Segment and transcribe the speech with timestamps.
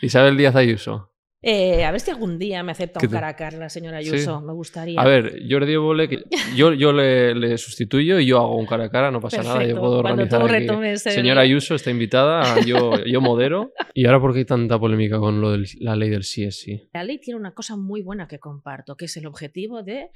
[0.00, 1.12] Isabel Díaz Ayuso.
[1.44, 4.40] Eh, a ver si algún día me acepta un cara a cara la señora Ayuso,
[4.42, 5.00] me gustaría.
[5.00, 6.08] A ver, Jordi Evole,
[6.54, 9.76] yo, yo le, sustituyo y yo hago un cara a cara, no pasa nada, yo
[9.80, 10.98] puedo organizar.
[10.98, 13.72] Señora Ayuso está invitada, yo, yo modero.
[13.94, 16.88] ¿Y ahora por qué hay tanta polémica con lo de la ley del sí sí?
[16.92, 20.10] La ley tiene una cosa muy buena que comparto, que es el objetivo de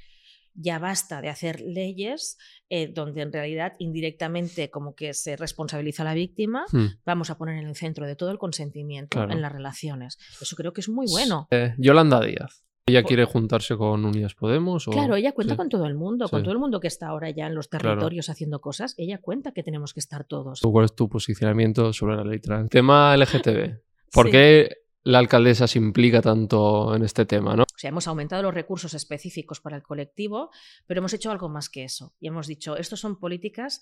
[0.57, 2.37] ya basta de hacer leyes
[2.69, 6.99] eh, donde en realidad indirectamente como que se responsabiliza a la víctima, hmm.
[7.05, 10.17] vamos a poner en el centro de todo el consentimiento en las relaciones.
[10.41, 11.47] Eso creo que es muy bueno.
[11.51, 12.63] Eh, Yolanda Díaz.
[12.87, 14.85] ¿Ella quiere juntarse con Unidas Podemos?
[14.85, 17.45] Claro, ella cuenta con todo el mundo, con todo el mundo que está ahora ya
[17.45, 18.95] en los territorios haciendo cosas.
[18.97, 20.61] Ella cuenta que tenemos que estar todos.
[20.61, 22.69] ¿Cuál es tu posicionamiento sobre la ley trans?
[22.69, 23.81] Tema LGTB.
[24.13, 27.63] ¿Por qué la alcaldesa se implica tanto en este tema, ¿no?
[27.63, 30.51] O sea, hemos aumentado los recursos específicos para el colectivo,
[30.85, 32.13] pero hemos hecho algo más que eso.
[32.19, 33.81] Y hemos dicho, estos son políticas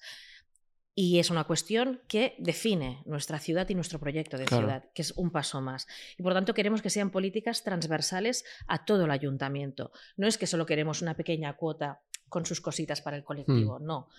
[0.93, 5.13] y es una cuestión que define nuestra ciudad y nuestro proyecto de ciudad, que es
[5.17, 5.87] un paso más.
[6.15, 9.91] Y por tanto queremos que sean políticas transversales a todo el ayuntamiento.
[10.17, 13.83] No es que solo queremos una pequeña cuota con sus cositas para el colectivo, hmm.
[13.83, 14.09] no.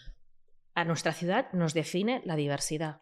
[0.74, 3.00] A nuestra ciudad nos define la diversidad.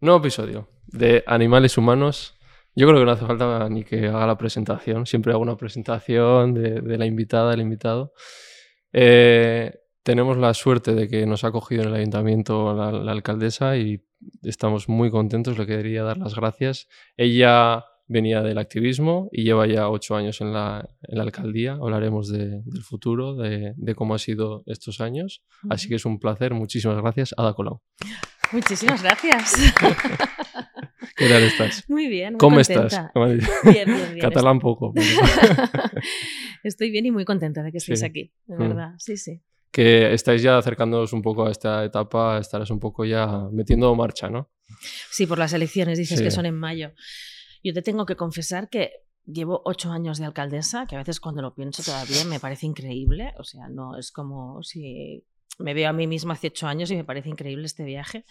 [0.00, 2.38] Nuevo episodio de Animales Humanos.
[2.76, 5.06] Yo creo que no hace falta ni que haga la presentación.
[5.06, 8.12] Siempre hago una presentación de, la invitada, del invitado.
[8.92, 14.04] Eh, tenemos la suerte de que nos ha acogido en el ayuntamiento la, alcaldesa y
[14.44, 15.58] estamos muy contentos.
[15.58, 16.86] Le quería dar las gracias.
[17.16, 21.72] Ella venía del activismo y lleva ya ocho años en la, alcaldía.
[21.72, 25.42] Hablaremos del futuro, de, cómo ha sido estos años.
[25.68, 26.54] Así que es un placer.
[26.54, 27.82] Muchísimas gracias, Ada Colau.
[28.52, 29.54] Muchísimas gracias.
[31.16, 31.84] ¿Qué tal estás?
[31.88, 32.34] Muy bien.
[32.34, 32.86] Muy ¿Cómo contenta.
[32.86, 33.10] estás?
[33.64, 34.20] Bien, bien, bien.
[34.20, 34.92] Catalán poco.
[36.62, 38.58] Estoy bien y muy contenta de que estéis aquí, de mm.
[38.58, 38.94] verdad.
[38.98, 39.40] Sí, sí.
[39.70, 44.30] Que estáis ya acercándonos un poco a esta etapa, estarás un poco ya metiendo marcha,
[44.30, 44.50] ¿no?
[45.10, 46.92] Sí, por las elecciones, dices que son en mayo.
[47.62, 48.92] Yo te tengo que confesar que
[49.26, 53.34] llevo ocho años de alcaldesa, que a veces cuando lo pienso todavía me parece increíble.
[53.38, 55.24] O sea, no es como si
[55.58, 58.24] me veo a mí misma hace ocho años y me parece increíble este viaje.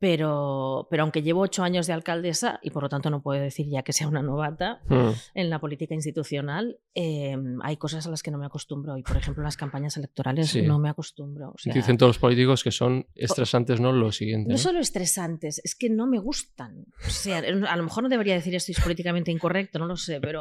[0.00, 3.66] Pero, pero aunque llevo ocho años de alcaldesa y por lo tanto no puedo decir
[3.68, 5.10] ya que sea una novata mm.
[5.34, 8.96] en la política institucional, em, hay cosas a las que no me acostumbro.
[8.96, 11.50] Y por ejemplo, las campañas electorales no me acostumbro.
[11.50, 13.92] O dicen todos los políticos que son estresantes, ¿no?
[13.92, 14.50] Lo siguiente.
[14.50, 16.86] No, solo estresantes, es que no me gustan.
[17.06, 20.20] O sea, a lo mejor no debería decir esto es políticamente incorrecto, no lo sé,
[20.20, 20.40] pero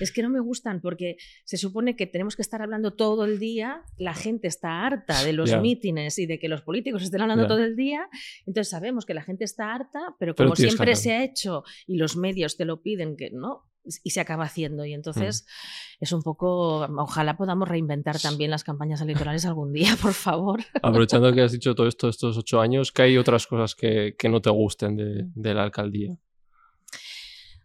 [0.00, 3.38] es que no me gustan porque se supone que tenemos que estar hablando todo el
[3.38, 7.46] día, la gente está harta de los mítines y de que los políticos estén hablando
[7.46, 8.08] todo el día,
[8.46, 12.16] entonces sabemos que la gente está harta, pero como siempre se ha hecho y los
[12.16, 13.64] medios te lo piden, que no,
[14.02, 14.84] y se acaba haciendo.
[14.84, 16.04] Y entonces mm.
[16.04, 20.60] es un poco, ojalá podamos reinventar también las campañas electorales algún día, por favor.
[20.82, 24.28] Aprovechando que has dicho todo esto estos ocho años, ¿qué hay otras cosas que, que
[24.28, 26.16] no te gusten de, de, la alcaldía?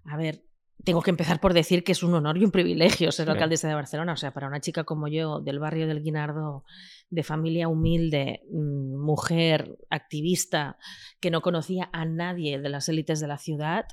[0.05, 0.43] A ver,
[0.83, 3.75] tengo que empezar por decir que es un honor y un privilegio ser alcaldesa de
[3.75, 4.13] Barcelona.
[4.13, 6.63] O sea, para una chica como yo, del barrio del Guinardo,
[7.09, 10.77] de familia humilde, mm, mujer, activista,
[11.19, 13.85] que no conocía a nadie de las élites de la ciudad,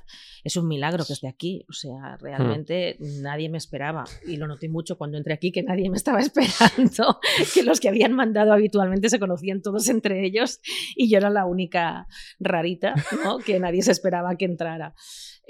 [0.43, 1.65] es un milagro que esté aquí.
[1.69, 4.05] O sea, realmente nadie me esperaba.
[4.25, 7.19] Y lo noté mucho cuando entré aquí, que nadie me estaba esperando,
[7.53, 10.59] que los que habían mandado habitualmente se conocían todos entre ellos
[10.95, 12.07] y yo era la única
[12.39, 13.37] rarita, ¿no?
[13.39, 14.95] que nadie se esperaba que entrara.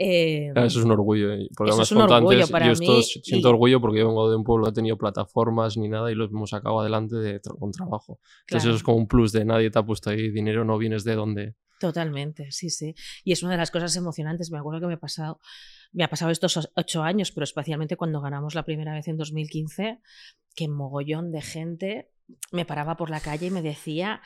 [0.01, 1.33] Eh, eso es un orgullo.
[1.33, 3.03] Eh, porque eso es un orgullo para yo mí.
[3.03, 6.09] siento orgullo porque yo vengo de un pueblo que no ha tenido plataformas ni nada
[6.09, 8.21] y lo hemos sacado adelante de, con trabajo.
[8.47, 11.03] Entonces eso es como un plus de nadie te ha puesto ahí dinero, no vienes
[11.03, 11.55] de donde.
[11.81, 12.95] Totalmente, sí, sí.
[13.25, 14.51] Y es una de las cosas emocionantes.
[14.51, 15.41] Me acuerdo que me ha pasado,
[15.91, 19.99] me ha pasado estos ocho años, pero especialmente cuando ganamos la primera vez en 2015,
[20.55, 22.11] que mogollón de gente
[22.53, 24.21] me paraba por la calle y me decía,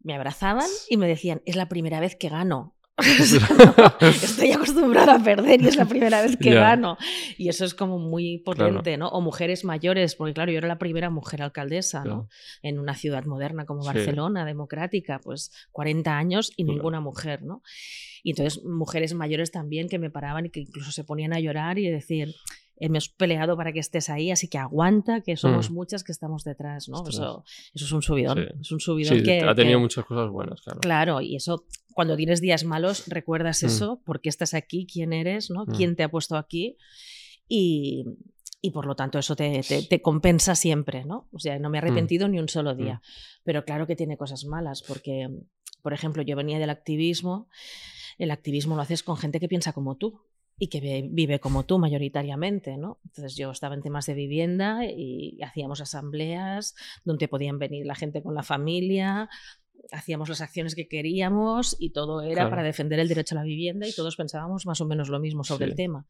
[0.00, 2.75] me abrazaban y me decían, es la primera vez que gano.
[4.00, 6.96] estoy acostumbrada a perder y es la primera vez que gano.
[7.36, 9.08] Y eso es como muy potente, ¿no?
[9.08, 12.28] O mujeres mayores, porque claro, yo era la primera mujer alcaldesa, ¿no?
[12.62, 17.62] En una ciudad moderna como Barcelona, democrática, pues 40 años y ninguna mujer, ¿no?
[18.22, 21.78] Y entonces mujeres mayores también que me paraban y que incluso se ponían a llorar
[21.78, 22.34] y decir,
[22.78, 25.74] hemos peleado para que estés ahí, así que aguanta, que somos mm.
[25.74, 27.06] muchas que estamos detrás, ¿no?
[27.08, 27.44] Eso,
[27.74, 28.48] eso, es un subidón.
[28.60, 29.40] Es un subidón que.
[29.40, 30.80] Ha tenido muchas cosas buenas, claro.
[30.80, 31.64] Claro, y eso,
[31.94, 33.66] cuando tienes días malos, recuerdas mm.
[33.66, 35.64] eso, por qué estás aquí, quién eres, ¿no?
[35.64, 35.76] Mm.
[35.76, 36.76] ¿Quién te ha puesto aquí?
[37.48, 38.04] Y,
[38.60, 41.28] y por lo tanto eso te, te, compensa siempre, ¿no?
[41.32, 43.00] O sea, no me he arrepentido ni un solo día.
[43.44, 45.28] Pero claro que tiene cosas malas, porque,
[45.82, 47.48] por ejemplo, yo venía del activismo,
[48.18, 50.20] el activismo lo haces con gente que piensa como tú.
[50.58, 52.98] Y que vive como tú mayoritariamente, ¿no?
[53.04, 56.74] Entonces yo estaba en temas de vivienda y hacíamos asambleas
[57.04, 59.28] donde podían venir la gente con la familia,
[59.92, 63.86] hacíamos las acciones que queríamos y todo era para defender el derecho a la vivienda
[63.86, 66.06] y todos pensábamos más o menos lo mismo sobre el tema.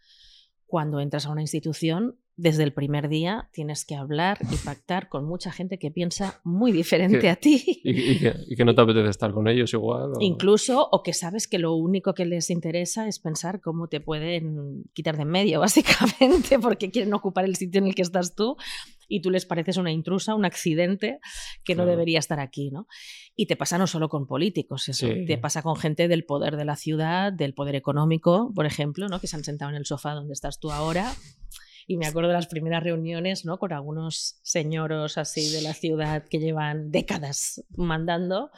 [0.67, 5.25] Cuando entras a una institución, desde el primer día tienes que hablar y pactar con
[5.25, 7.81] mucha gente que piensa muy diferente a ti.
[7.83, 8.19] Y,
[8.57, 10.13] que, no te apetece estar con ellos igual.
[10.21, 14.85] Incluso, o que sabes que lo único que les interesa es pensar cómo te pueden
[14.93, 18.57] quitar de en medio, básicamente, porque quieren ocupar el sitio en el que estás tú
[19.09, 21.21] y tú les pareces una intrusa, un accidente
[21.65, 22.87] que no debería estar aquí, ¿no?
[23.37, 26.65] Y te pasa no solo con políticos, eso, te pasa con gente del poder de
[26.65, 29.21] la ciudad, del poder económico, por ejemplo, ¿no?
[29.21, 31.13] Que se han sentado en el sofá donde estás tú ahora.
[31.87, 33.59] Y me acuerdo de las primeras reuniones, ¿no?
[33.59, 38.51] Con algunos señoros así de la ciudad que llevan décadas mandando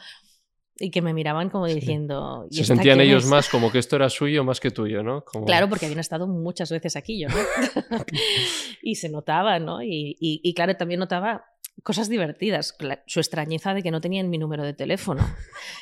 [0.79, 2.47] y que me miraban como diciendo...
[2.49, 5.23] Se sentían ellos más como que esto era suyo más que tuyo, ¿no?
[5.45, 7.35] Claro, porque habían estado muchas veces aquí yo, ¿no?
[8.81, 9.83] y se notaba, ¿no?
[9.83, 11.45] Y, y, claro, también notaba
[11.83, 15.23] cosas divertidas, su extrañeza de que no tenían mi número de teléfono.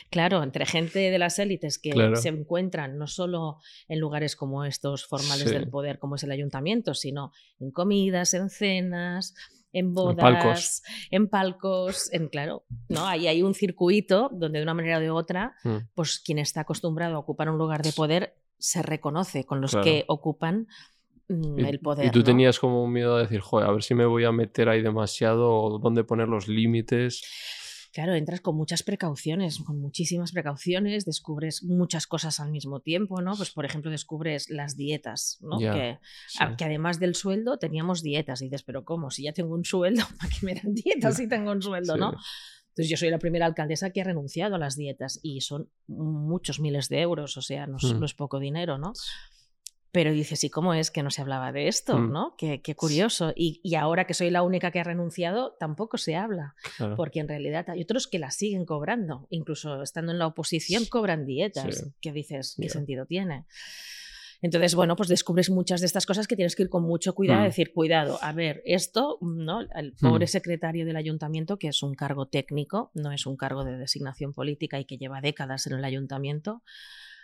[0.10, 3.60] Claro, entre gente de las élites que se encuentran no solo
[3.90, 8.50] en lugares como estos formales del poder, como es el ayuntamiento, sino en comidas, en
[8.50, 9.36] cenas,
[9.74, 13.06] en bodas, en palcos, en, claro, ¿no?
[13.06, 15.78] Ahí hay un circuito donde de una manera o de otra, mm.
[15.94, 20.06] pues quien está acostumbrado a ocupar un lugar de poder se reconoce con los que
[20.08, 20.68] ocupan
[21.30, 22.06] el poder.
[22.06, 24.32] Y tú tenías como un miedo de decir, joder, a ver si me voy a
[24.32, 27.22] meter ahí demasiado o dónde poner los límites.
[27.94, 33.36] Claro, entras con muchas precauciones, con muchísimas precauciones, descubres muchas cosas al mismo tiempo, ¿no?
[33.36, 35.58] Pues por ejemplo, descubres las dietas, ¿no?
[35.58, 35.98] que,
[36.58, 38.42] que, además del sueldo teníamos dietas.
[38.42, 39.10] Y dices, pero ¿cómo?
[39.10, 42.14] Si ya tengo un sueldo, ¿para qué me dan dietas si tengo un sueldo, no?
[42.70, 46.60] Entonces yo soy la primera alcaldesa que ha renunciado a las dietas y son muchos
[46.60, 48.04] miles de euros, o sea, no, no mm.
[48.04, 48.94] es poco dinero, ¿no?
[49.92, 51.98] Pero dices, ¿y cómo es que no se hablaba de esto?
[51.98, 52.12] Mm.
[52.12, 52.36] ¿no?
[52.38, 53.34] Qué, curioso.
[53.36, 56.56] Y, ahora que soy la única que ha renunciado, tampoco se habla.
[56.96, 59.28] Porque en realidad hay otros que la siguen cobrando.
[59.30, 61.92] Incluso estando en la oposición, cobran dietas.
[62.02, 62.56] ¿Qué dices?
[62.60, 63.46] ¿Qué sentido tiene?
[64.42, 67.42] Entonces, bueno, pues descubres muchas de estas cosas que tienes que ir con mucho cuidado,
[67.42, 67.46] mm.
[67.46, 69.62] decir, cuidado, a ver, esto, ¿no?
[69.76, 70.30] El pobre mm.
[70.30, 74.80] secretario del ayuntamiento, que es un cargo técnico, no es un cargo de designación política
[74.80, 76.62] y que lleva décadas en el ayuntamiento,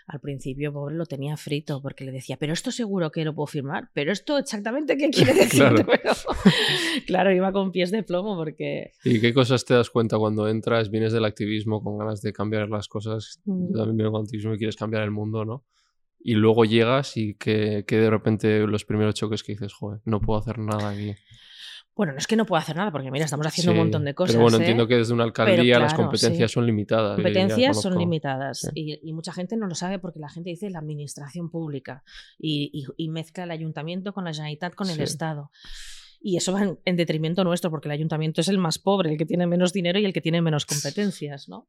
[0.08, 3.48] al principio pobre lo tenía frito porque le decía, pero esto seguro que lo puedo
[3.48, 5.50] firmar, pero esto exactamente qué quiere decir.
[5.60, 5.86] claro.
[7.08, 8.92] claro, iba con pies de plomo porque...
[9.04, 12.70] ¿Y qué cosas te das cuenta cuando entras, vienes del activismo con ganas de cambiar
[12.70, 13.42] las cosas?
[13.46, 13.74] Yo mm.
[13.74, 15.66] también vengo del activismo y quieres cambiar el mundo, ¿no?
[16.20, 20.22] Y luego llegas y que, que de repente los primeros choques que dices, joder, no
[20.22, 21.16] puedo hacer nada aquí.
[21.96, 24.16] Bueno, no es que no pueda hacer nada, porque mira, estamos haciendo un montón de
[24.16, 24.34] cosas.
[24.34, 24.88] Pero bueno, entiendo ¿eh?
[24.88, 27.16] que desde una alcaldía las competencias son limitadas.
[27.16, 28.72] Competencias son limitadas.
[28.74, 32.04] Y, mucha gente no lo sabe porque la gente dice la administración pública
[32.40, 35.52] y, mezcla el ayuntamiento con la Generalitat, con el Estado.
[36.20, 39.26] Y eso va en, detrimento nuestro, porque el ayuntamiento es el más pobre, el que
[39.26, 41.68] tiene menos dinero y el que tiene menos competencias, ¿no?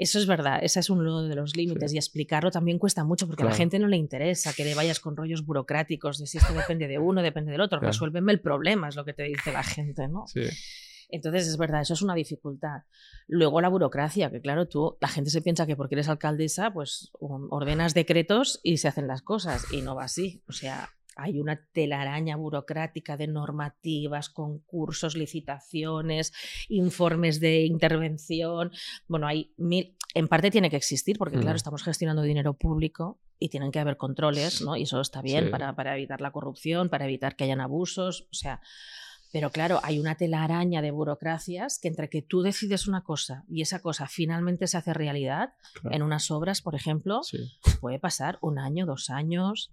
[0.00, 3.42] Eso es verdad, ese es uno de los límites y explicarlo también cuesta mucho porque
[3.42, 6.54] a la gente no le interesa que le vayas con rollos burocráticos de si esto
[6.54, 9.64] depende de uno, depende del otro, resuélveme el problema, es lo que te dice la
[9.64, 10.24] gente, ¿no?
[11.10, 12.82] Entonces, es verdad, eso es una dificultad.
[13.26, 17.10] Luego la burocracia, que claro, tú, la gente se piensa que porque eres alcaldesa, pues
[17.18, 20.42] ordenas decretos y se hacen las cosas, y no va así.
[20.48, 26.32] O sea, hay una telaraña burocrática de normativas, concursos, licitaciones,
[26.68, 28.70] informes de intervención.
[29.08, 29.96] Bueno, hay mil.
[30.14, 31.56] En parte tiene que existir, porque claro, mm.
[31.56, 34.76] estamos gestionando dinero público y tienen que haber controles, ¿no?
[34.76, 38.28] Y eso está bien para, para evitar la corrupción, para evitar que hayan abusos.
[38.30, 38.60] O sea.
[39.30, 43.60] Pero claro, hay una telaraña de burocracias que entre que tú decides una cosa y
[43.60, 45.52] esa cosa finalmente se hace realidad,
[45.90, 47.20] en unas obras, por ejemplo,
[47.82, 49.70] puede pasar un año, dos años.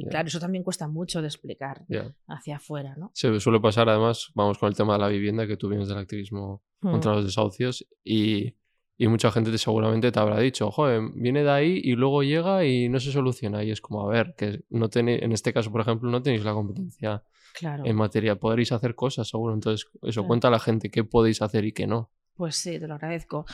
[0.00, 1.84] Y claro, eso también cuesta mucho de explicar
[2.26, 3.10] hacia afuera, ¿no?
[3.14, 5.98] Se suele pasar, además, vamos con el tema de la vivienda, que tú vienes del
[5.98, 7.14] activismo contra mm.
[7.16, 8.54] los desahucios y,
[8.96, 12.64] y, mucha gente te, seguramente te habrá dicho, joder, viene de ahí y luego llega
[12.64, 13.62] y no se soluciona.
[13.62, 16.44] Y es como, a ver, que no tenéis, en este caso, por ejemplo, no tenéis
[16.44, 17.22] la competencia
[17.60, 19.52] en materia, podréis hacer cosas, seguro.
[19.52, 22.10] Entonces, eso cuenta a la gente qué podéis hacer y qué no.
[22.34, 23.44] Pues sí, te lo agradezco,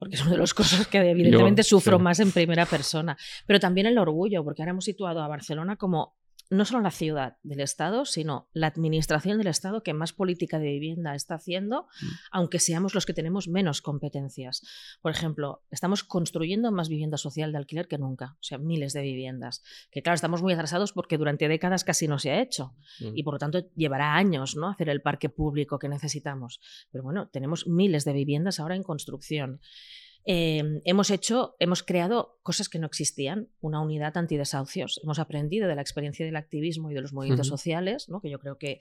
[0.00, 3.18] porque es una de las cosas que evidentemente sufro más en primera persona.
[3.46, 6.16] Pero también el orgullo, porque ahora hemos situado a Barcelona como
[6.50, 10.66] no solo la ciudad del Estado, sino la administración del Estado que más política de
[10.66, 12.06] vivienda está haciendo, mm.
[12.32, 14.62] aunque seamos los que tenemos menos competencias.
[15.00, 19.02] Por ejemplo, estamos construyendo más vivienda social de alquiler que nunca, o sea, miles de
[19.02, 23.12] viviendas, que claro, estamos muy atrasados porque durante décadas casi no se ha hecho mm.
[23.14, 24.68] y por lo tanto llevará años ¿no?
[24.68, 26.60] hacer el parque público que necesitamos.
[26.90, 29.60] Pero bueno, tenemos miles de viviendas ahora en construcción.
[30.24, 35.00] Eh, hemos hecho, hemos creado cosas que no existían, una unidad antidesahucios.
[35.02, 38.20] Hemos aprendido de la experiencia del activismo y de los movimientos sociales, ¿no?
[38.20, 38.78] que yo creo que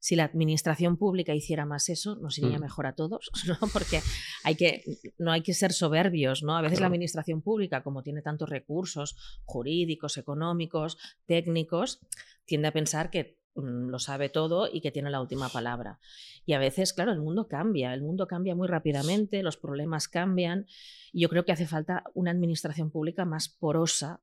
[0.00, 2.62] si la administración pública hiciera más eso, nos iría mm.
[2.62, 3.68] mejor a todos, ¿no?
[3.72, 4.00] Porque
[4.44, 4.82] hay que,
[5.18, 6.56] no hay que ser soberbios, ¿no?
[6.56, 10.96] A veces la administración pública, como tiene tantos recursos jurídicos, económicos,
[11.26, 12.00] técnicos,
[12.46, 15.98] tiende a pensar que lo sabe todo y que tiene la última palabra.
[16.46, 20.66] Y a veces, claro, el mundo cambia, el mundo cambia muy rápidamente, los problemas cambian.
[21.12, 24.20] Y yo creo que hace falta una administración pública más porosa,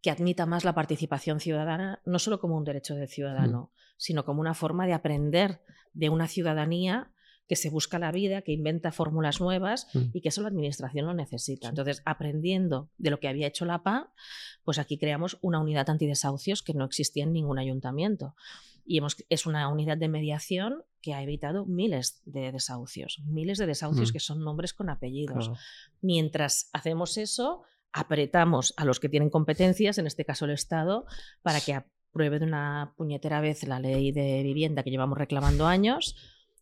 [0.00, 4.40] que admita más la participación ciudadana, no solo como un derecho del ciudadano, sino como
[4.40, 5.60] una forma de aprender
[5.92, 7.10] de una ciudadanía
[7.48, 9.98] que se busca la vida, que inventa fórmulas nuevas Mm.
[10.12, 11.68] y que eso la administración lo necesita.
[11.70, 14.12] Entonces, aprendiendo de lo que había hecho la PA,
[14.64, 18.34] pues aquí creamos una unidad antidesahucios que no existía en ningún ayuntamiento.
[18.84, 23.66] Y hemos, es una unidad de mediación que ha evitado miles de desahucios, miles de
[23.66, 24.12] desahucios Mm.
[24.12, 25.48] que son nombres con apellidos.
[25.48, 25.60] Claro.
[26.00, 27.62] Mientras hacemos eso,
[27.92, 31.06] apretamos a los que tienen competencias, en este caso el Estado,
[31.42, 36.14] para que apruebe de una puñetera vez la ley de vivienda que llevamos reclamando años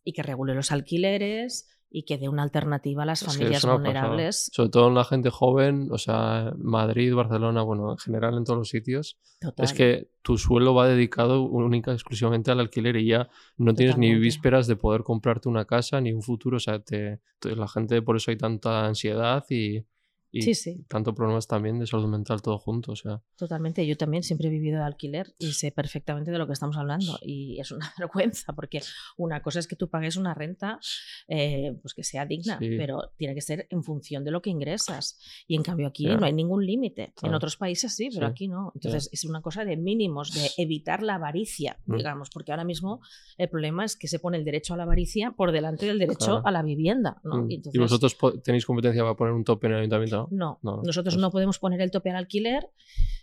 [0.07, 3.73] y que regule los alquileres y que dé una alternativa a las Es familias pasada.
[3.75, 4.49] vulnerables.
[4.53, 8.59] Sobre todo en la gente joven, o sea, Madrid, Barcelona, bueno, en general en todos
[8.59, 9.17] los sitios.
[9.39, 9.63] Total.
[9.65, 14.15] Es que tu suelo va dedicado única exclusivamente al alquiler y ya no tienes ni
[14.15, 16.57] vísperas de poder comprarte una casa ni un futuro.
[16.57, 19.85] O sea, te, te- la gente por eso hay tanta ansiedad y,
[20.31, 20.85] y Sí, sí.
[20.87, 22.91] tanto problemas también de salud mental todo junto.
[22.91, 26.47] O sea, Totalmente, yo también siempre he vivido de alquiler y sé perfectamente de lo
[26.47, 28.81] que estamos hablando y es una vergüenza porque
[29.17, 30.79] una cosa es que tú pagues una renta
[31.27, 32.69] eh, pues que sea digna, Sí.
[32.77, 36.17] pero tiene que ser en función de lo que ingresas y en cambio aquí Ya.
[36.17, 37.37] no hay ningún límite, en Claro.
[37.37, 38.31] otros países sí, pero Sí.
[38.31, 41.95] aquí no, entonces es una cosa de mínimos, de evitar la avaricia, Mm.
[41.97, 43.01] digamos, porque ahora mismo
[43.37, 46.41] el problema es que se pone el derecho a la avaricia por delante del derecho
[46.45, 47.43] a la vivienda, ¿no?
[47.43, 47.51] mm.
[47.51, 50.16] Y ¿Y entonces- vosotros po- tenéis competencia para poner un tope en el ayuntamiento?
[50.31, 52.69] No, No, no, nosotros pues- no podemos poner el tope al alquiler.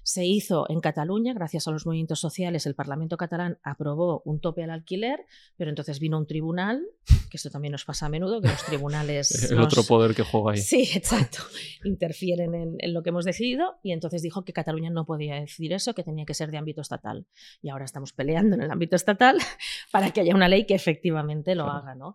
[0.06, 4.62] Se hizo en Cataluña, gracias a los movimientos sociales, el Parlamento catalán aprobó un tope
[4.62, 5.24] al alquiler,
[5.56, 6.84] pero entonces vino un tribunal,
[7.30, 9.50] que esto también nos pasa a menudo, que los tribunales...
[9.50, 10.58] El nos- otro poder que juega ahí.
[10.58, 11.38] Sí, exacto.
[11.84, 15.72] Interfieren en, en lo que hemos decidido y entonces dijo que Cataluña no podía decidir
[15.72, 17.26] eso, que tenía que ser de ámbito estatal.
[17.62, 19.38] Y ahora estamos peleando en el ámbito estatal
[19.90, 21.78] para que haya una ley que efectivamente lo Claro.
[21.78, 22.14] haga, ¿no?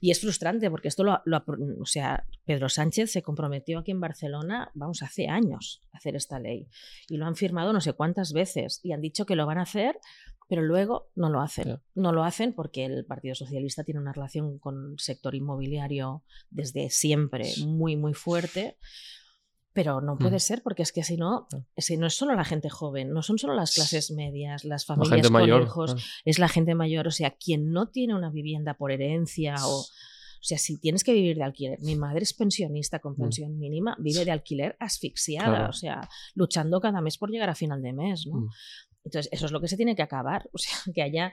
[0.00, 1.44] Y es frustrante porque esto lo, lo
[1.80, 6.38] o sea, Pedro Sánchez se comprometió aquí en Barcelona, vamos, hace años a hacer esta
[6.38, 6.68] ley.
[7.08, 9.62] Y lo han firmado no sé cuántas veces y han dicho que lo van a
[9.62, 9.98] hacer,
[10.48, 11.64] pero luego no lo hacen.
[11.64, 11.82] Ya.
[11.94, 16.90] No lo hacen porque el Partido Socialista tiene una relación con el sector inmobiliario desde
[16.90, 18.76] siempre muy, muy fuerte.
[19.76, 20.40] Pero no puede Mm.
[20.40, 21.64] ser porque es que si no, Claro.
[21.76, 24.94] si no es solo la gente joven, no son solo las clases medias, las La
[24.96, 25.62] familias gente con mayor.
[25.62, 29.84] hijos, es la gente mayor, o sea, quien no tiene una vivienda por herencia o...
[30.38, 33.20] O sea, si tienes que vivir de alquiler, mi madre es pensionista con Mm.
[33.20, 35.70] pensión mínima, vive de alquiler asfixiada, Claro.
[35.70, 38.40] o sea, luchando cada mes por llegar a final de mes, ¿no?
[38.40, 38.48] Mm.
[39.04, 41.32] Entonces, eso es lo que se tiene que acabar, o sea, que haya,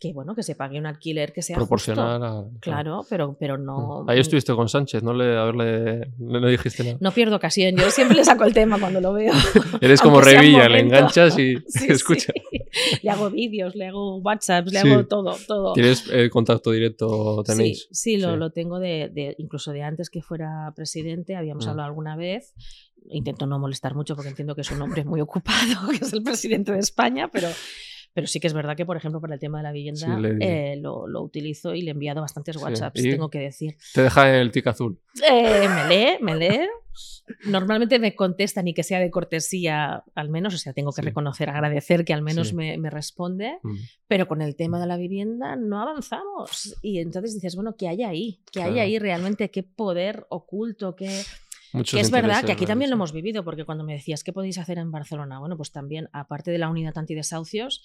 [0.00, 1.66] que bueno, que se pague un alquiler que sea justo.
[1.68, 2.44] Proporcional a.
[2.60, 4.04] Claro, pero, pero no...
[4.08, 6.96] Ahí estuviste con Sánchez, no le, a verle, no le dijiste nada.
[7.00, 9.32] No pierdo ocasión, yo siempre le saco el tema cuando lo veo.
[9.82, 12.32] Eres como Revilla, le enganchas y Sí, escucha.
[12.50, 12.58] sí.
[13.02, 14.88] Le hago vídeos, le hago WhatsApps, le Sí.
[14.88, 15.72] hago todo, todo.
[15.72, 17.42] ¿Tienes eh, contacto directo?
[17.44, 17.88] ¿Tenéis?
[17.90, 21.68] Sí, sí, lo, lo tengo de, de- incluso de antes que fuera presidente, habíamos Mm.
[21.70, 22.54] hablado alguna vez.
[23.10, 26.22] Intento no molestar mucho porque entiendo que es un hombre muy ocupado, que es el
[26.22, 27.48] presidente de España, pero,
[28.12, 30.20] pero sí que es verdad que, por ejemplo, para el tema de la vivienda Sí,
[30.22, 32.62] le- eh, lo, lo utilizo y le he enviado bastantes Sí.
[32.62, 33.10] WhatsApps, ¿Y?
[33.10, 33.76] tengo que decir.
[33.94, 35.00] Te deja el tic azul.
[35.28, 36.60] Eh, me lee, me lee.
[37.46, 41.06] Normalmente me contesta ni que sea de cortesía, al menos, o sea, tengo que Sí.
[41.06, 42.54] reconocer, agradecer que al menos Sí.
[42.56, 43.76] me, me responde, Mm.
[44.08, 46.76] pero con el tema de la vivienda no avanzamos.
[46.82, 48.40] Y entonces dices, bueno, ¿qué hay ahí?
[48.52, 48.82] ¿Qué hay Claro.
[48.82, 49.50] ahí realmente?
[49.50, 50.96] ¿Qué poder oculto?
[50.96, 51.22] ¿Qué...
[51.72, 54.32] Muchos Que es verdad que aquí también lo hemos vivido, porque cuando me decías, ¿qué
[54.32, 55.38] podéis hacer en Barcelona?
[55.38, 57.82] Bueno, pues también, aparte de la unidad antidesahucios,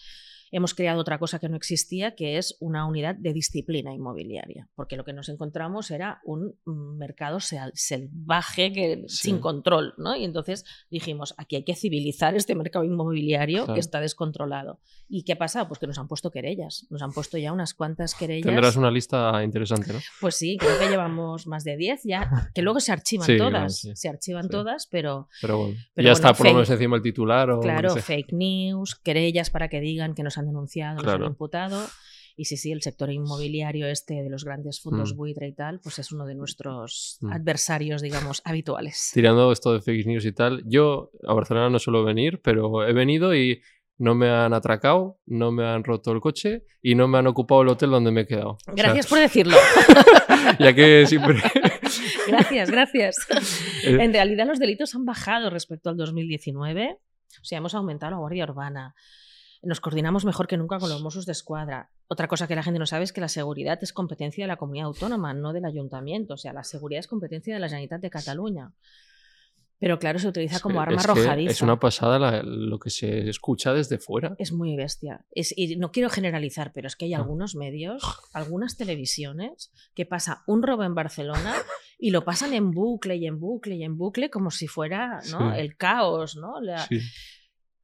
[0.56, 4.96] hemos creado otra cosa que no existía, que es una unidad de disciplina inmobiliaria, porque
[4.96, 9.30] lo que nos encontramos era un mm, mercado sal- salvaje que, Sí.
[9.30, 10.16] sin control, ¿no?
[10.16, 13.74] Y entonces dijimos, aquí hay que civilizar este mercado inmobiliario Claro.
[13.74, 14.80] que está descontrolado.
[15.08, 15.68] ¿Y qué pasa?
[15.68, 18.46] Pues que nos han puesto querellas, nos han puesto ya unas cuantas querellas.
[18.48, 20.00] Tendrás una lista interesante, ¿no?
[20.22, 23.52] Pues sí, creo que llevamos más de 10 ya, que luego se archivan Sí, todas,
[23.52, 23.92] claro, sí.
[23.96, 25.74] se archivan todas, pero Pero bueno.
[25.94, 27.60] Pero ya bueno, está por lo menos encima el titular o.
[27.60, 28.02] claro, no sé.
[28.02, 31.26] fake news, querellas para que digan que nos han denunciado, nos Claro.
[31.26, 31.86] han imputado.
[32.38, 35.18] Y sí, sí, el sector inmobiliario este de los grandes fondos Mm.
[35.18, 37.32] buitre y tal, pues es uno de nuestros Mm.
[37.32, 39.12] adversarios, digamos, habituales.
[39.14, 42.92] Tirando esto de fake news y tal, yo a Barcelona no suelo venir, pero he
[42.92, 43.62] venido y
[43.98, 47.62] no me han atracado, no me han roto el coche y no me han ocupado
[47.62, 48.52] el hotel donde me he quedado.
[48.52, 49.56] O sea, Gracias por decirlo.
[50.60, 51.38] ya que siempre,
[52.28, 53.16] gracias, gracias.
[53.86, 57.00] en realidad los delitos han bajado respecto al 2019.
[57.42, 58.94] O sea, hemos aumentado la Guardia Urbana.
[59.66, 61.90] Nos coordinamos mejor que nunca con los Mossos de Escuadra.
[62.08, 64.58] Otra cosa que la gente no sabe es que la seguridad es competencia de la
[64.58, 66.36] comunidad autónoma, no del ayuntamiento.
[66.36, 68.72] O sea, la seguridad es competencia de la Generalitat de Cataluña.
[69.78, 71.52] Pero claro, se utiliza como arma es arrojadiza.
[71.52, 74.36] Es una pasada lo que se escucha desde fuera.
[74.40, 75.26] Es muy bestia.
[75.32, 78.02] Es, y no quiero generalizar, pero es que hay algunos medios,
[78.34, 81.56] algunas televisiones, que pasa un robo en Barcelona
[82.00, 85.54] y lo pasan en bucle y en bucle y en bucle como si fuera ¿no?
[85.54, 86.62] el caos, ¿no?
[86.62, 86.88] La,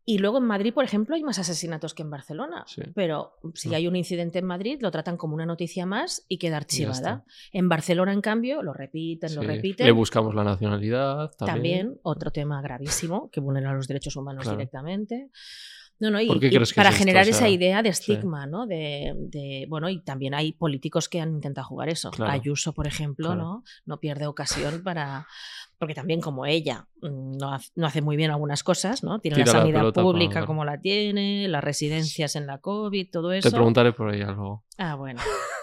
[0.05, 2.65] y luego en Madrid, por ejemplo, hay más asesinatos que en Barcelona.
[2.95, 3.73] Pero si mm.
[3.73, 7.23] hay un incidente en Madrid, lo tratan como una noticia más y queda archivada.
[7.51, 9.85] En Barcelona, en cambio, lo repiten, lo repiten.
[9.85, 11.31] Le buscamos la nacionalidad.
[11.37, 11.55] También.
[11.55, 15.29] también otro tema gravísimo que vulnera los derechos humanos directamente.
[16.01, 16.27] No, no, y,
[16.75, 18.65] para generar esa idea de estigma, ¿no?
[18.65, 22.09] De, bueno, y también hay políticos que han intentado jugar eso.
[22.25, 23.63] Ayuso, por ejemplo, ¿no?
[23.85, 25.27] No pierde ocasión para.
[25.77, 29.19] Porque también, como ella mm, no, hace muy bien algunas cosas, ¿no?
[29.19, 33.49] Tiene la sanidad pública como la tiene, las residencias en la COVID, todo eso.
[33.49, 34.63] Te preguntaré por ella luego.
[34.77, 35.21] Ah, bueno.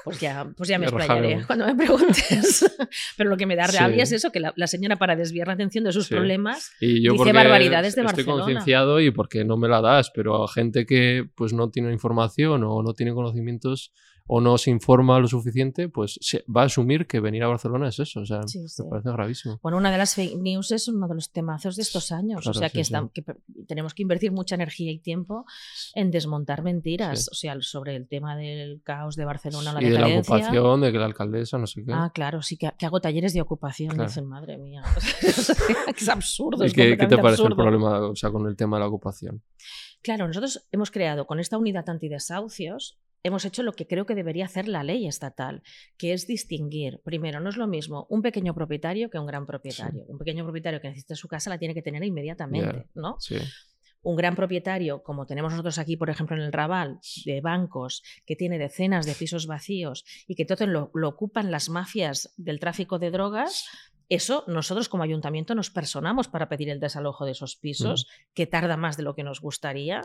[0.08, 2.64] Pues ya, pues ya me explayaré cuando me preguntes.
[3.16, 5.84] Pero lo que me da rabia es eso, que la, señora para desviar la atención
[5.84, 8.40] de sus problemas y yo dice barbaridades de estoy Barcelona.
[8.40, 11.92] Estoy concienciado y porque no me la das, pero a gente que pues no tiene
[11.92, 13.92] información o no tiene conocimientos
[14.28, 17.88] o no se informa lo suficiente, pues se va a asumir que venir a Barcelona
[17.88, 18.20] es eso.
[18.20, 19.58] O sea, me parece gravísimo.
[19.62, 22.46] Bueno, una de las fake news es uno de los temazos de estos años.
[22.46, 22.82] o sea, que,
[23.14, 23.24] que,
[23.66, 25.46] tenemos que invertir mucha energía y tiempo
[25.94, 27.28] en desmontar mentiras.
[27.32, 30.92] O sea, sobre el tema del caos de Barcelona, la y de la ocupación, de
[30.92, 31.92] que la alcaldesa, no sé qué.
[31.94, 33.96] Ah, claro, sí, que, hago talleres de ocupación.
[33.96, 34.82] Dicen, madre mía.
[35.96, 36.66] es absurdo.
[36.66, 39.42] ¿Y qué, te parece el problema o sea, con el tema de la ocupación?
[40.02, 44.44] Claro, nosotros hemos creado con esta unidad antidesahucios hemos hecho lo que creo que debería
[44.44, 45.62] hacer la ley estatal,
[45.96, 47.00] que es distinguir.
[47.04, 50.04] Primero, no es lo mismo un pequeño propietario que un gran propietario.
[50.08, 53.16] Un pequeño propietario que necesita su casa la tiene que tener inmediatamente, ¿no?
[54.02, 58.36] Un gran propietario, como tenemos nosotros aquí, por ejemplo, en el Raval, de bancos, que
[58.36, 63.10] tiene decenas de pisos vacíos y que todo lo, ocupan las mafias del tráfico de
[63.10, 63.66] drogas,
[64.08, 68.76] eso nosotros como ayuntamiento nos personamos para pedir el desalojo de esos pisos, que tarda
[68.76, 70.02] más de lo que nos gustaría.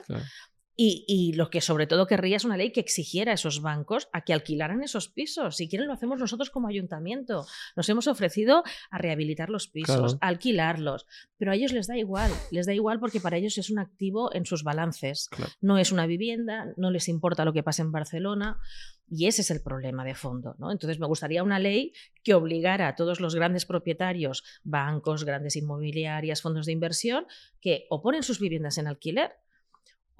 [0.75, 4.21] Y, lo que sobre todo querría es una ley que exigiera a esos bancos a
[4.21, 5.57] que alquilaran esos pisos.
[5.57, 7.45] Si quieren, lo hacemos nosotros como ayuntamiento.
[7.75, 11.05] Nos hemos ofrecido a rehabilitar los pisos, a alquilarlos,
[11.37, 12.31] pero a ellos les da igual.
[12.49, 15.29] Les da igual porque para ellos es un activo en sus balances.
[15.61, 18.59] No es una vivienda, no les importa lo que pase en Barcelona.
[19.07, 20.55] Y ese es el problema de fondo.
[20.57, 20.71] ¿no?
[20.71, 26.41] Entonces, me gustaría una ley que obligara a todos los grandes propietarios, bancos, grandes inmobiliarias,
[26.41, 27.27] fondos de inversión,
[27.61, 29.42] que o ponen sus viviendas en alquiler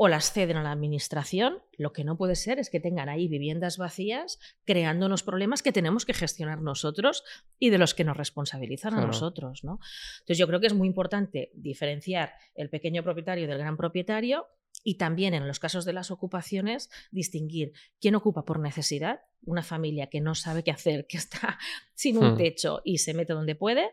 [0.03, 3.29] o las ceden a la administración, lo que no puede ser es que tengan ahí
[3.29, 7.23] viviendas vacías creando unos problemas que tenemos que gestionar nosotros
[7.57, 9.63] y de los que nos responsabilizan a nosotros.
[9.63, 9.79] ¿no?
[10.15, 14.47] Entonces yo creo que es muy importante diferenciar el pequeño propietario del gran propietario
[14.83, 20.07] y también en los casos de las ocupaciones distinguir quién ocupa por necesidad, una familia
[20.07, 21.57] que no sabe qué hacer, que está
[21.93, 22.37] sin un hmm.
[22.37, 23.89] techo y se mete donde puede,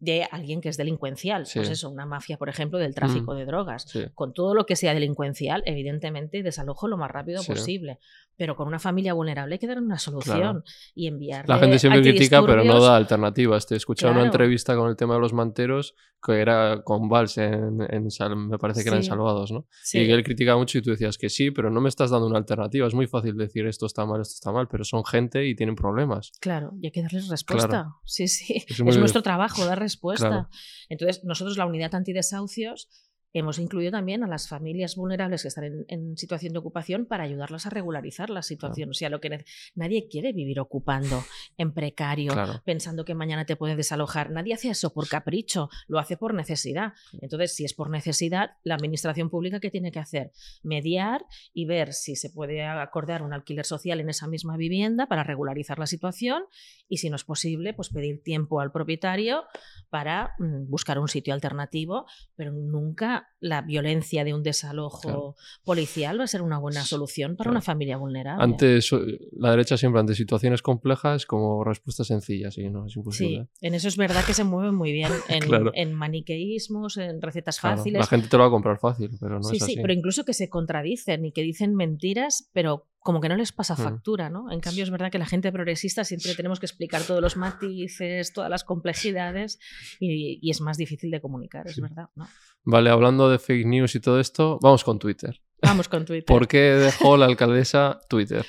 [0.00, 1.46] de alguien que es delincuencial.
[1.52, 3.36] Pues eso, una mafia, por ejemplo, del tráfico mm.
[3.36, 3.92] de drogas.
[4.14, 7.98] Con todo lo que sea delincuencial, evidentemente, desalojo lo más rápido posible.
[8.36, 10.62] Pero con una familia vulnerable hay que dar una solución
[10.94, 11.48] y enviar.
[11.48, 13.66] La gente siempre critica, pero no da alternativas.
[13.66, 17.38] Te he escuchado una entrevista con el tema de los manteros que era con Valls
[17.38, 18.08] en, en
[18.48, 19.66] me parece que eran Salvados, ¿no?
[19.92, 22.38] Y él criticaba mucho y tú decías que sí, pero no me estás dando una
[22.38, 22.86] alternativa.
[22.86, 25.76] Es muy fácil decir esto está mal, esto está mal, pero son gente y tienen
[25.76, 26.32] problemas.
[26.40, 27.94] Claro, y hay que darles respuesta.
[28.04, 28.64] Sí, sí.
[28.68, 30.48] Es, nuestro trabajo dar respuesta.
[30.88, 32.88] Entonces, nosotros la unidad antidesahucios
[33.32, 37.66] Hemos incluido también a las familias vulnerables que están en, situación de ocupación para ayudarlas
[37.66, 38.90] a regularizar la situación.
[38.90, 41.22] O sea, lo que nadie quiere vivir ocupando
[41.56, 42.32] en precario,
[42.64, 44.30] pensando que mañana te pueden desalojar.
[44.30, 46.94] Nadie hace eso por capricho, lo hace por necesidad.
[47.20, 50.32] Entonces, si es por necesidad, la administración pública ¿qué tiene que hacer?
[50.62, 55.22] Mediar y ver si se puede acordar un alquiler social en esa misma vivienda para
[55.22, 56.44] regularizar la situación
[56.88, 59.44] y si no es posible, pues pedir tiempo al propietario
[59.90, 66.24] para mm, buscar un sitio alternativo, pero nunca la violencia de un desalojo policial va
[66.24, 68.42] a ser una buena solución para una familia vulnerable.
[68.42, 68.90] Antes,
[69.32, 73.48] la derecha siempre ante situaciones complejas como respuestas sencillas, y no es imposible.
[73.52, 75.12] Sí, en eso es verdad que se mueven muy bien
[75.74, 78.00] en, maniqueísmos, en recetas fáciles.
[78.00, 79.74] La gente te lo va a comprar fácil, pero no es así.
[79.74, 83.52] Sí, pero incluso que se contradicen y que dicen mentiras, pero como que no les
[83.52, 83.78] pasa hmm.
[83.78, 84.50] factura, ¿no?
[84.50, 88.32] En cambio es verdad que la gente progresista siempre tenemos que explicar todos los matices,
[88.32, 89.58] todas las complejidades
[90.00, 92.28] y, y es más difícil de comunicar, es verdad, ¿no?
[92.64, 95.40] Vale, hablando de fake news y todo esto, vamos con Twitter.
[95.62, 96.24] Vamos con Twitter.
[96.26, 98.44] ¿Por qué dejó la alcaldesa Twitter?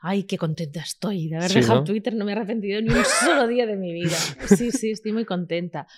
[0.00, 3.48] ay, qué contenta estoy de haber dejado Twitter, no me he arrepentido ni un solo
[3.48, 4.16] día de mi vida.
[4.46, 5.88] Sí, sí, estoy muy contenta.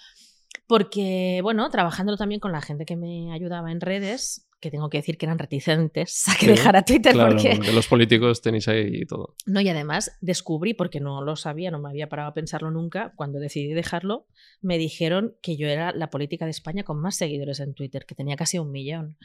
[0.66, 4.98] Porque, bueno, trabajándolo también con la gente que me ayudaba en redes, que tengo que
[4.98, 7.72] decir que eran reticentes a que dejara Twitter claro, porque...
[7.72, 9.34] los políticos tenéis ahí y todo.
[9.46, 13.12] No, y además descubrí, porque no lo sabía, no me había parado a pensarlo nunca,
[13.16, 14.26] cuando decidí dejarlo,
[14.60, 18.14] me dijeron que yo era la política de España con más seguidores en Twitter, que
[18.14, 19.16] tenía casi un millón.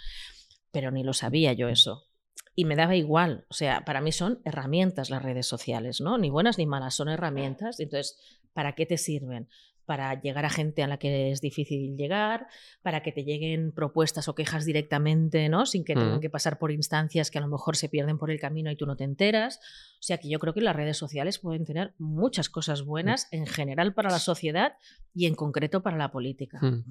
[0.72, 2.08] Pero ni lo sabía yo eso.
[2.56, 6.17] Y me daba igual, o sea, para mí son herramientas las redes sociales, ¿no?
[6.19, 7.80] Ni buenas ni malas, son herramientas.
[7.80, 8.19] Entonces,
[8.54, 9.50] ¿para qué te sirven?
[9.86, 12.48] Para llegar a gente a la que es difícil llegar,
[12.82, 15.65] para que te lleguen propuestas o quejas directamente, ¿no?
[15.65, 16.22] Sin que tengan mm.
[16.22, 18.86] que pasar por instancias que a lo mejor se pierden por el camino y tú
[18.86, 19.60] no te enteras.
[20.00, 23.46] O sea que yo creo que las redes sociales pueden tener muchas cosas buenas en
[23.46, 24.74] general para la sociedad
[25.13, 26.60] y en concreto para la política.
[26.62, 26.86] Mm.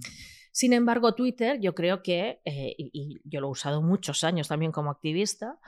[0.52, 4.70] Sin embargo, Twitter, yo creo que, eh, y yo lo he usado muchos años también
[4.70, 5.58] como activista,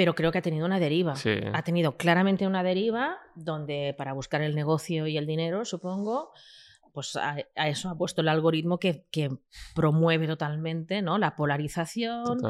[0.00, 1.12] pero creo que ha tenido una deriva.
[1.52, 6.32] Ha tenido claramente una deriva donde para buscar el negocio y el dinero, supongo,
[6.94, 9.04] pues a, eso ha puesto el algoritmo que,
[9.74, 11.18] promueve totalmente ¿no?
[11.18, 12.40] la polarización,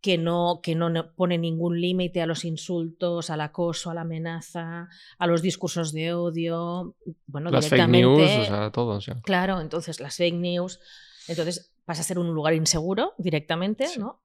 [0.00, 4.88] que no, que no pone ningún límite a los insultos, al acoso, a la amenaza,
[5.18, 6.96] a los discursos de odio.
[7.26, 9.00] Bueno, las fake news, o sea, todo.
[9.22, 10.80] Claro, entonces las fake news.
[11.28, 14.22] Entonces pasa a ser un lugar inseguro directamente, ¿no?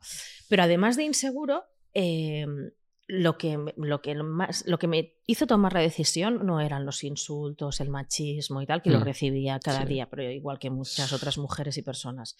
[0.47, 2.71] Pero además de inseguro, Em,
[3.07, 7.03] lo que, lo, que más, lo que me hizo tomar la decisión no eran los
[7.03, 11.11] insultos, el machismo y tal, que lo mm, recibía cada día, pero igual que muchas
[11.11, 12.37] otras mujeres y personas.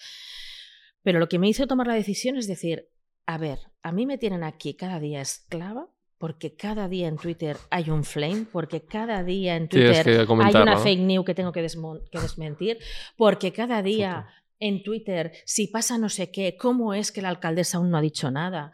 [1.04, 2.88] Pero lo que me hizo tomar la decisión es decir,
[3.26, 7.58] a ver, a mí me tienen aquí cada día esclava porque cada día en Twitter
[7.72, 11.68] hay un flame, porque cada día en Twitter hay una fake news que tengo que,
[12.12, 12.78] que desmentir,
[13.18, 14.28] porque cada día
[14.60, 18.02] en Twitter, si pasa no sé qué, ¿cómo es que la alcaldesa aún no ha
[18.02, 18.72] dicho nada?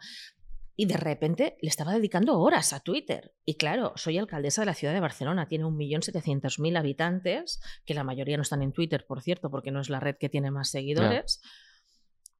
[0.80, 3.34] Y de repente le estaba dedicando horas a Twitter.
[3.44, 8.36] Y claro, soy alcaldesa de la ciudad de Barcelona, tiene 1.700.000 habitantes, que la mayoría
[8.36, 11.42] no están en Twitter, por cierto, porque no es la red que tiene más seguidores.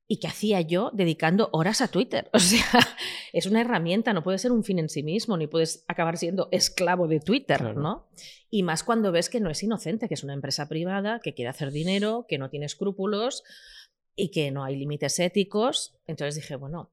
[0.06, 2.30] ¿Y qué hacía yo dedicando horas a Twitter?
[2.32, 2.62] O sea,
[3.32, 6.48] es una herramienta, no puede ser un fin en sí mismo, ni puedes acabar siendo
[6.52, 8.08] esclavo de Twitter, ¿no?
[8.50, 11.48] Y más cuando ves que no es inocente, que es una empresa privada, que quiere
[11.48, 13.42] hacer dinero, que no tiene escrúpulos
[14.14, 15.98] y que no hay límites éticos.
[16.06, 16.92] Entonces dije, bueno,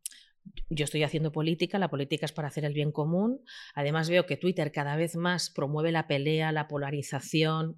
[0.70, 3.42] yo estoy haciendo política, la política es para hacer el bien común.
[3.74, 7.78] Además veo que Twitter cada vez más promueve la pelea, la polarización,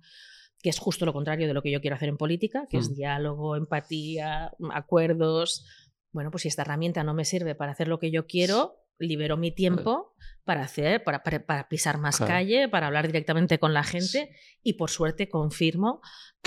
[0.62, 2.90] que es justo lo contrario de lo que yo quiero hacer en política, que es
[2.90, 2.96] mm.
[2.96, 5.66] diálogo, empatía, acuerdos.
[6.12, 9.38] Bueno, pues si esta herramienta no me sirve para hacer lo que yo quiero, libero
[9.38, 14.34] mi tiempo para hacer, para, para, pisar más calle, para hablar directamente con la gente
[14.64, 16.02] y por suerte confirmo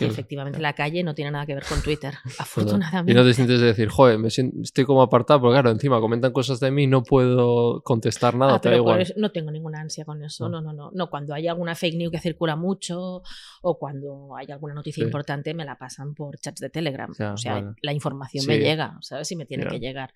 [0.06, 3.12] que efectivamente la calle no tiene nada que ver con Twitter, afortunadamente.
[3.12, 6.32] Y no te sientes de decir, joder, me estoy como apartado, porque claro, encima comentan
[6.32, 9.06] cosas de mí, no puedo contestar nada, ah, te da igual.
[9.16, 10.60] no tengo ninguna ansia con eso, no.
[10.60, 11.10] no, no, no.
[11.10, 13.22] cuando hay alguna fake news que circula mucho
[13.62, 17.10] o cuando hay alguna noticia importante, me la pasan por chats de Telegram.
[17.10, 19.28] o sea, la información me llega, ¿sabes?
[19.28, 20.12] Si me tiene que llegar.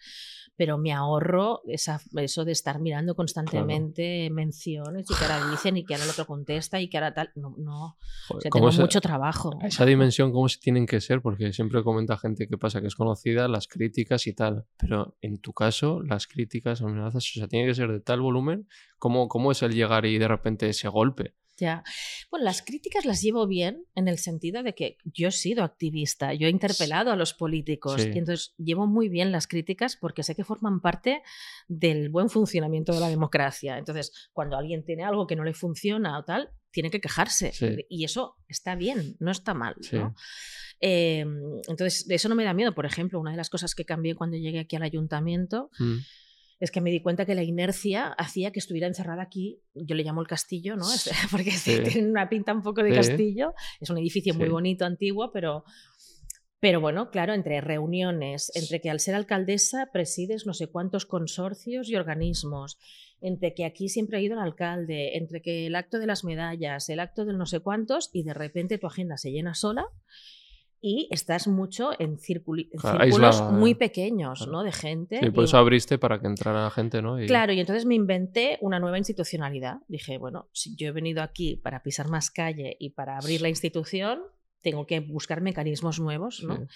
[0.56, 5.84] Pero me ahorro esa, eso de estar mirando constantemente menciones y que ahora dicen y
[5.84, 7.32] que ahora el otro contesta y que ahora tal.
[7.34, 7.96] No, no.
[8.28, 12.16] o sea, tengo mucho trabajo esa dimensión, cómo se tienen que ser, porque siempre comenta
[12.16, 16.28] gente que pasa que es conocida, las críticas y tal, pero en tu caso, las
[16.28, 20.06] críticas, amenazas, o sea, tiene que ser de tal volumen, ¿cómo, cómo es el llegar
[20.06, 21.34] y de repente ese golpe?
[21.56, 21.84] Ya.
[22.30, 26.34] Bueno, las críticas las llevo bien en el sentido de que yo he sido activista,
[26.34, 30.34] yo he interpelado a los políticos y entonces llevo muy bien las críticas porque sé
[30.34, 31.22] que forman parte
[31.68, 33.78] del buen funcionamiento de la democracia.
[33.78, 37.52] Entonces, cuando alguien tiene algo que no le funciona o tal, tiene que quejarse.
[37.88, 39.76] Y eso está bien, no está mal.
[40.80, 42.74] Em, entonces, de eso no me da miedo.
[42.74, 45.98] Por ejemplo, una de las cosas que cambié cuando llegué aquí al ayuntamiento mm.
[46.58, 49.60] es que me di cuenta que la inercia hacía que estuviera encerrada aquí.
[49.72, 50.84] Yo le llamo el castillo, ¿no?
[51.30, 53.54] Porque tiene una pinta un poco de castillo.
[53.80, 55.64] Es un edificio muy bonito, antiguo, pero.
[56.58, 61.90] Pero bueno, claro, entre reuniones, entre que al ser alcaldesa presides no sé cuántos consorcios
[61.90, 62.78] y organismos,
[63.20, 66.88] entre que aquí siempre ha ido el alcalde, entre que el acto de las medallas,
[66.88, 69.86] el acto del no sé cuántos, y de repente tu agenda se llena sola
[70.86, 74.62] y estás mucho en, círculos muy pequeños, ¿no?
[74.62, 75.18] De gente.
[75.18, 77.16] Sí, por eso abriste para que entrara gente, ¿no?
[77.26, 79.78] Claro, y entonces me inventé una nueva institucionalidad.
[79.88, 83.48] Dije, bueno, si yo he venido aquí para pisar más calle y para abrir la
[83.48, 84.20] institución,
[84.60, 86.66] tengo que buscar mecanismos nuevos, ¿no?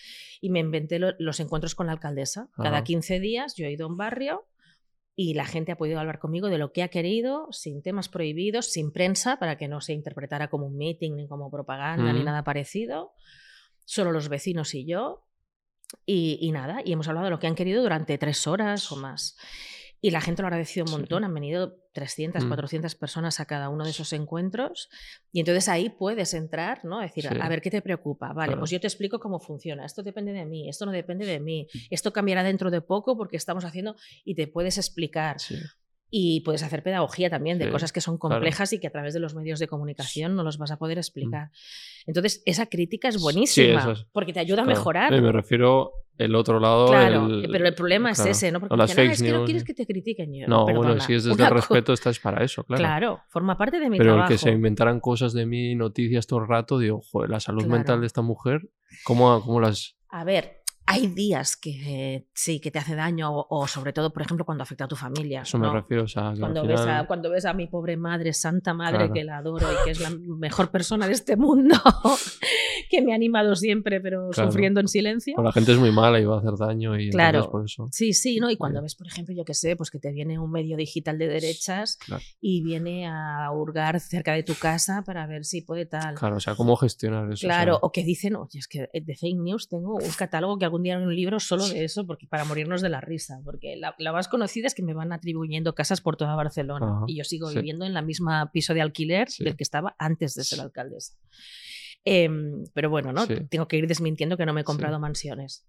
[0.40, 2.48] Y me inventé los encuentros con la alcaldesa.
[2.56, 4.46] Cada 15 días yo he ido a un barrio
[5.20, 8.66] y la gente ha podido hablar conmigo de lo que ha querido, sin temas prohibidos,
[8.66, 12.44] sin prensa, para que no se interpretara como un meeting ni como propaganda ni nada
[12.44, 13.14] parecido.
[13.84, 15.26] Solo los vecinos y yo.
[16.06, 19.36] Y, nada, y hemos hablado de lo que han querido durante tres horas o más.
[20.00, 22.98] Y la gente lo ha agradecido un montón, han venido 300, 400 Mm.
[22.98, 24.88] personas a cada uno de esos encuentros
[25.32, 27.00] y entonces ahí puedes entrar, ¿no?
[27.00, 27.36] Decir, Sí.
[27.40, 28.32] a ver, ¿qué te preocupa?
[28.32, 28.60] Vale, Claro.
[28.60, 29.84] pues yo te explico cómo funciona.
[29.84, 33.36] Esto depende de mí, esto no depende de mí, esto cambiará dentro de poco porque
[33.36, 35.40] estamos haciendo y te puedes explicar.
[35.40, 35.56] Sí.
[36.10, 38.36] Y puedes hacer pedagogía también de Sí, cosas que son claro.
[38.36, 40.96] complejas y que a través de los medios de comunicación no los vas a poder
[40.96, 41.00] Mm.
[41.00, 41.50] explicar.
[42.06, 44.06] Entonces, esa crítica es buenísima es.
[44.12, 45.12] porque te ayuda a mejorar.
[45.20, 46.86] Me refiero el otro lado.
[46.88, 48.30] Claro, el- pero el problema claro.
[48.30, 48.58] es ese, ¿no?
[48.60, 50.34] Porque O las dicen, "Ah, es que no quieres que te critiquen.
[50.34, 52.80] Yo, No, bueno, si es desde el respeto, estás para eso, claro.
[52.82, 54.32] Claro, forma parte de mi Pero trabajo.
[54.32, 57.66] el que se inventaran cosas de mí, noticias todo el rato, digo, joder, la salud
[57.66, 58.62] mental de esta mujer,
[59.04, 59.96] ¿cómo, cómo las...?
[60.08, 60.57] A ver,
[60.90, 64.44] hay días que eh, sí, que te hace daño o, o sobre todo, por ejemplo,
[64.46, 65.42] cuando afecta a tu familia.
[65.42, 65.74] Eso me ¿no?
[65.74, 68.98] refiero, o sea, Cuando ves, final- a, cuando ves a mi pobre madre, santa madre,
[68.98, 69.12] Claro.
[69.12, 71.74] que la adoro y que es la mejor persona de este mundo,
[72.90, 74.50] que me ha animado siempre, pero Claro.
[74.50, 75.34] sufriendo en silencio.
[75.36, 77.50] pues la gente es muy mala y va a hacer daño y Claro.
[77.50, 77.88] por eso.
[77.92, 78.50] Sí, sí, ¿no?
[78.50, 78.84] Y cuando Oye.
[78.84, 81.96] ves, por ejemplo, yo que sé, pues que te viene un medio digital de derechas
[81.98, 82.22] Claro.
[82.40, 86.14] y viene a hurgar cerca de tu casa para ver si puede tal.
[86.14, 87.46] Claro, o sea, ¿cómo gestionar eso?
[87.46, 90.58] O Claro, sea, o que dicen, oye, es que de fake news tengo un catálogo
[90.58, 93.40] que algún día haré un libro solo de eso porque para morirnos de la risa,
[93.44, 97.04] porque la, la más conocida es que me van atribuyendo casas por toda Barcelona Ajá,
[97.06, 97.56] y yo sigo sí.
[97.56, 99.44] viviendo en la misma piso de alquiler Sí.
[99.44, 101.14] del que estaba antes de ser alcaldesa.
[102.04, 103.26] Em, pero bueno, ¿no?
[103.26, 103.34] Sí.
[103.50, 105.66] Tengo que ir desmintiendo que no me he comprado mansiones.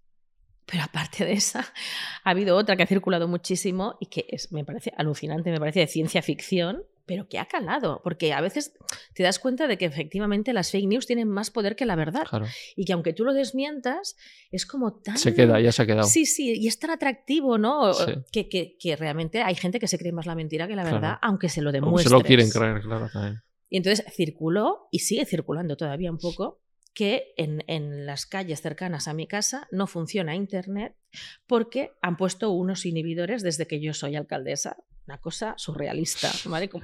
[0.66, 1.60] Pero aparte de esa,
[2.24, 5.80] ha habido otra que ha circulado muchísimo y que es, me parece alucinante, me parece
[5.80, 8.72] de ciencia ficción, pero que ha calado, porque a veces
[9.14, 12.22] te das cuenta de que efectivamente las fake news tienen más poder que la verdad
[12.30, 12.46] claro,
[12.76, 14.16] y que aunque tú lo desmientas,
[14.52, 15.18] es como tan...
[15.18, 16.06] se queda, ya se ha quedado.
[16.06, 17.92] Sí, sí, y es tan atractivo, ¿no?
[17.94, 18.12] Sí.
[18.30, 20.96] Que, que- que realmente hay gente que se cree más la mentira que la Claro.
[21.00, 22.10] verdad, aunque se lo Como demuestres.
[22.12, 23.42] se lo quieren creer, claro, también.
[23.68, 26.60] Y entonces circuló, y sigue circulando todavía un poco,
[26.94, 30.94] que en, en las calles cercanas a mi casa no funciona Internet
[31.48, 34.76] porque han puesto unos inhibidores desde que yo soy alcaldesa.
[35.10, 36.30] Una cosa surrealista,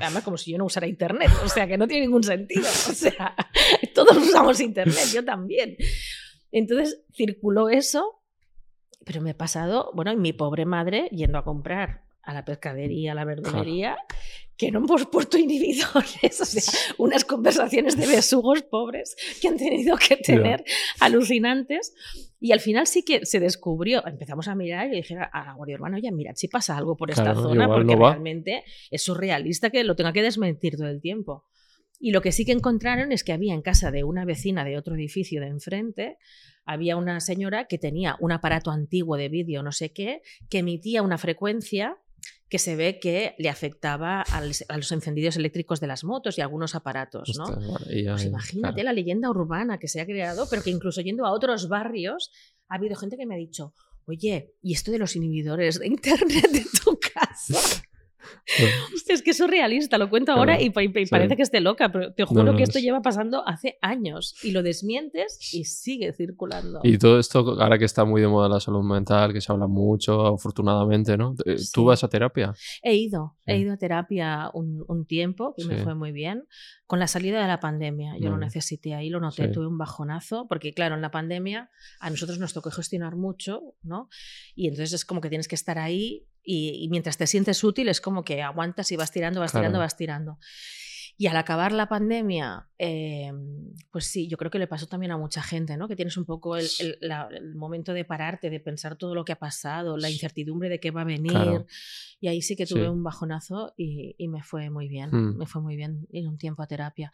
[0.01, 2.65] Además, como si yo no usara Internet, o sea, que no tiene ningún sentido.
[2.65, 3.37] O sea,
[3.95, 5.77] todos usamos Internet, yo también.
[6.51, 8.25] Entonces circuló eso,
[9.05, 13.12] pero me he pasado, bueno, y mi pobre madre yendo a comprar a la pescadería,
[13.12, 13.97] a la verdulería,
[14.57, 16.62] que no hemos puesto inhibidores, o sea,
[16.99, 20.65] unas conversaciones de besugos pobres que han tenido que tener
[21.01, 21.95] alucinantes.
[22.41, 25.77] Y al final sí que se descubrió, empezamos a mirar y dije a la Guardia
[25.77, 29.71] Urbana, oye, mirad si pasa algo por esta Claro, zona, igual porque realmente es surrealista
[29.71, 31.45] que lo tenga que desmentir todo el tiempo.
[31.99, 34.77] Y lo que sí que encontraron es que había en casa de una vecina de
[34.77, 36.19] otro edificio de enfrente,
[36.65, 41.03] había una señora que tenía un aparato antiguo de vídeo, no sé qué, que emitía
[41.03, 41.97] una frecuencia
[42.49, 46.41] que se ve que le afectaba al- a los encendidos eléctricos de las motos y
[46.43, 47.45] algunos aparatos, ¿no?
[47.47, 48.85] Pues imagínate claro.
[48.85, 52.31] la leyenda urbana que se ha creado, pero que incluso yendo a otros barrios
[52.69, 53.75] ha habido gente que me ha dicho,
[54.07, 57.83] oye, ¿y esto de los inhibidores de internet de tu casa?
[58.95, 61.11] Hostia, es que es surrealista, lo cuento ahora Claro, y, pa- y sí.
[61.11, 64.35] parece que esté loca, pero te juro no, que esto es- lleva pasando hace años
[64.43, 66.81] y lo desmientes y sigue circulando.
[66.83, 69.67] Y todo esto, ahora que está muy de moda la salud mental, que se habla
[69.67, 71.35] mucho, afortunadamente, ¿no?
[71.45, 71.71] Eh, Sí.
[71.73, 72.55] ¿Tú vas a terapia?
[72.83, 73.61] He ido, he Sí.
[73.62, 76.45] ido a terapia un, un tiempo y me fue muy bien.
[76.87, 80.47] Con la salida de la pandemia, yo lo necesité ahí, lo noté, tuve un bajonazo,
[80.49, 84.09] porque claro, en la pandemia a nosotros nos tocó gestionar mucho, ¿no?
[84.55, 87.89] Y entonces es como que tienes que estar ahí y, y mientras te sientes útil
[87.89, 89.85] es como que aguantas y vas tirando, vas tirando, Claro.
[89.85, 90.39] vas tirando.
[91.19, 93.33] Y al acabar la pandemia, eh,
[93.91, 95.89] pues sí, yo creo que le pasó también a mucha gente, ¿no?
[95.89, 99.25] Que tienes un poco el, el- la- el momento de pararte, de pensar todo lo
[99.25, 101.33] que ha pasado, la incertidumbre de qué va a venir.
[101.33, 101.67] Claro.
[102.21, 102.87] Y ahí sí que tuve Sí.
[102.89, 105.09] un bajonazo y, y me fue muy bien.
[105.11, 105.39] Mm.
[105.39, 107.11] Me fue muy bien ir un tiempo a terapia.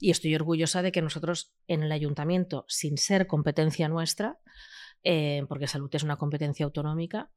[0.00, 4.36] Y estoy orgullosa de que nosotros en el ayuntamiento, sin ser competencia nuestra,
[5.04, 7.30] eh, porque salud es una competencia autonómica,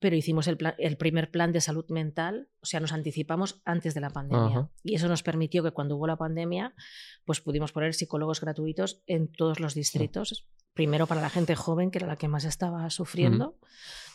[0.00, 3.94] pero hicimos el, pla- el primer plan de salud mental, o sea, nos anticipamos antes
[3.94, 4.58] de la pandemia.
[4.58, 4.70] Ajá.
[4.84, 6.74] Y eso nos permitió que cuando hubo la pandemia,
[7.24, 10.46] pues pudimos poner psicólogos gratuitos en todos los distritos.
[10.74, 13.58] Primero para la gente joven, que era la que más estaba sufriendo,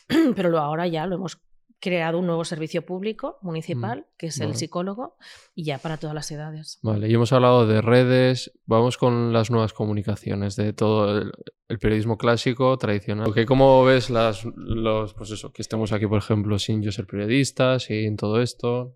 [0.35, 1.41] pero luego ahora ya lo hemos
[1.83, 5.17] creado un nuevo servicio público municipal, que es el psicólogo,
[5.53, 6.79] y ya para todas las edades.
[6.81, 11.33] Vale, y hemos hablado de redes, vamos con las nuevas comunicaciones, de todo el,
[11.67, 13.33] el periodismo clásico, tradicional.
[13.45, 17.77] ¿Cómo ves las, los, pues eso, que estemos aquí, por ejemplo, sin yo ser periodista,
[17.79, 18.95] sin todo esto,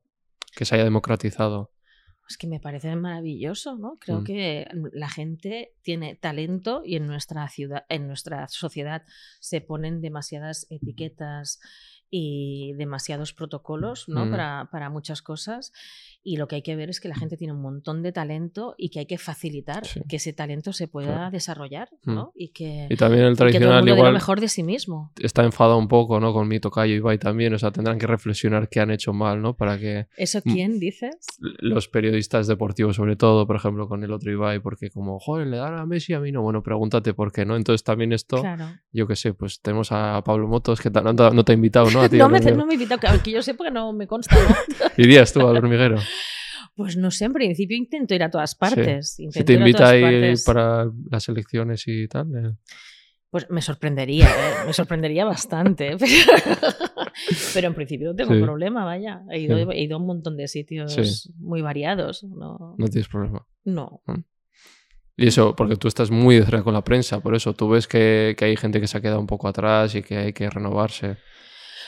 [0.55, 1.73] que se haya democratizado?
[2.29, 3.97] Es que me parece maravilloso, ¿no?
[3.99, 4.23] Creo Mm.
[4.25, 9.03] que la gente tiene talento y en nuestra ciudad, en nuestra sociedad
[9.39, 11.59] se ponen demasiadas etiquetas
[12.09, 14.25] y demasiados protocolos ¿no?
[14.25, 14.31] Mm.
[14.31, 15.71] para, para muchas cosas.
[16.23, 18.75] Y lo que hay que ver es que la gente tiene un montón de talento
[18.77, 20.01] y que hay que facilitar Sí.
[20.09, 21.31] que ese talento se pueda Claro.
[21.31, 22.13] desarrollar Mm.
[22.13, 22.31] ¿no?
[22.35, 24.41] y que, Y también el y que todo el tradicional mundo dé lo igual mejor
[24.41, 25.11] de sí mismo.
[25.21, 26.33] está enfadado un poco, ¿no?
[26.33, 29.55] Con mi tocayo Ibai también, o sea, tendrán que reflexionar qué han hecho mal, ¿no?
[29.55, 30.51] Para que ¿Eso Mm.
[30.53, 31.15] quién dices?
[31.59, 35.57] los periodistas deportivos, sobre todo, por ejemplo, con el otro Ibai, porque como, joder, le
[35.57, 37.55] dan a Messi a mí no, bueno, pregúntate por qué, ¿no?
[37.55, 38.65] Entonces también esto, Claro.
[38.91, 41.96] yo qué sé, pues tenemos a Pablo Motos, que no te ha invitado, ¿no?
[42.01, 44.35] A ti, No me, no me invitado, que, que yo sepa que no me consta,
[44.35, 44.55] ¿no?
[44.97, 45.97] ¿Irías tú al hormiguero?
[46.75, 49.15] Pues no sé, en principio intento ir a todas partes.
[49.15, 50.43] Si te invita ahí partes.
[50.43, 52.27] para las elecciones y tal.
[52.35, 52.53] eh.
[53.29, 54.65] Pues me sorprendería, ¿eh?
[54.67, 55.97] me sorprendería bastante.
[55.99, 58.41] Pero, pero en principio no tengo Sí.
[58.41, 59.23] problema, vaya.
[59.31, 59.65] He ido, Sí.
[59.73, 62.23] he ido a un montón de sitios muy variados.
[62.23, 63.45] No, No tienes problema.
[63.65, 64.01] no.
[65.19, 67.87] Y eso, porque tú estás muy de cerca con la prensa, por eso tú ves
[67.87, 70.47] que, que hay gente que se ha quedado un poco atrás y que hay que
[70.47, 71.17] renovarse.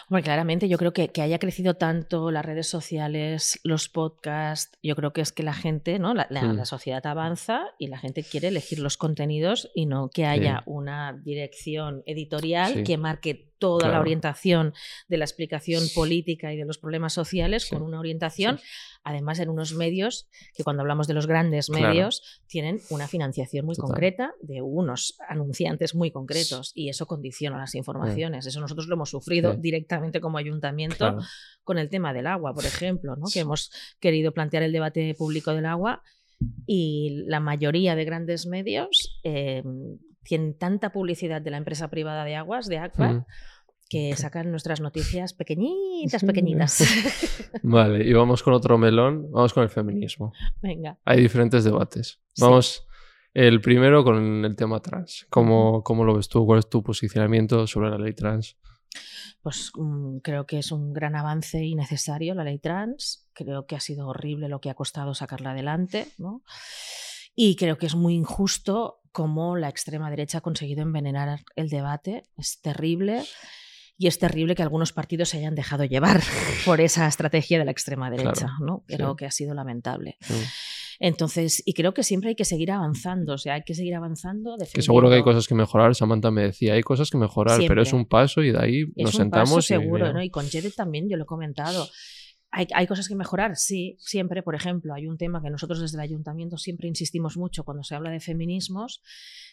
[0.09, 4.95] Hombre, claramente yo creo que, que haya crecido tanto las redes sociales, los podcasts, yo
[4.95, 6.13] creo que es que la gente, ¿no?
[6.15, 6.55] La, la- Mm.
[6.57, 10.63] la sociedad avanza y la gente quiere elegir los contenidos y no que haya Sí.
[10.65, 12.83] una dirección editorial Sí.
[12.83, 14.73] que marque toda la orientación
[15.07, 17.69] de la explicación política y de los problemas sociales Sí.
[17.75, 18.63] con una orientación, Sí.
[19.03, 21.89] además en unos medios que cuando hablamos de los grandes Claro.
[21.89, 23.89] medios tienen una financiación muy Total.
[23.91, 28.45] concreta de unos anunciantes muy concretos y eso condiciona las informaciones.
[28.47, 31.19] Eso nosotros lo hemos sufrido directamente como ayuntamiento Claro.
[31.63, 33.25] con el tema del agua, por ejemplo, ¿no?
[33.31, 36.01] que hemos querido plantear el debate público del agua
[36.65, 39.61] y la mayoría de grandes medios eh,
[40.29, 43.25] tienen tanta publicidad de la empresa privada de aguas, de Aqua, Mm.
[43.89, 46.83] que sacan nuestras noticias pequeñitas, pequeñitas.
[47.63, 49.31] Vale, y vamos con otro melón.
[49.31, 50.31] Vamos con el feminismo.
[50.61, 50.99] Venga.
[51.03, 52.21] Hay diferentes debates.
[52.33, 52.43] Sí.
[52.43, 52.85] Vamos,
[53.33, 55.25] el primero con el tema trans.
[55.31, 56.45] ¿Cómo, ¿Cómo lo ves tú?
[56.45, 58.55] ¿Cuál es tu posicionamiento sobre la ley trans?
[59.41, 63.27] Pues mm, creo que es un gran avance y necesario la ley trans.
[63.33, 66.43] Creo que ha sido horrible lo que ha costado sacarla adelante, ¿no?
[67.41, 72.23] Y creo que es muy injusto cómo la extrema derecha ha conseguido envenenar el debate.
[72.35, 73.23] Es terrible.
[73.97, 76.21] Y es terrible que algunos partidos se hayan dejado llevar
[76.65, 78.83] por esa estrategia de la extrema derecha, Claro, ¿no?
[78.87, 79.15] Creo sí.
[79.19, 80.17] que ha sido lamentable.
[80.27, 80.33] Mm.
[81.01, 84.57] Entonces, y creo que siempre hay que seguir avanzando, o sea, hay que seguir avanzando.
[84.73, 85.95] Que seguro que hay cosas que mejorar.
[85.95, 88.03] Samantha me decía, hay cosas que mejorar, pero es Siempre.
[88.03, 90.13] un paso y de ahí Es nos un sentamos paso y seguro, bien.
[90.13, 90.23] ¿no?
[90.23, 91.87] Y con Jede también, yo lo he comentado.
[92.51, 93.55] ¿Hay, hay cosas que mejorar?
[93.55, 94.43] Sí, siempre.
[94.43, 97.95] Por ejemplo, hay un tema que nosotros desde el ayuntamiento siempre insistimos mucho cuando se
[97.95, 99.01] habla de feminismos,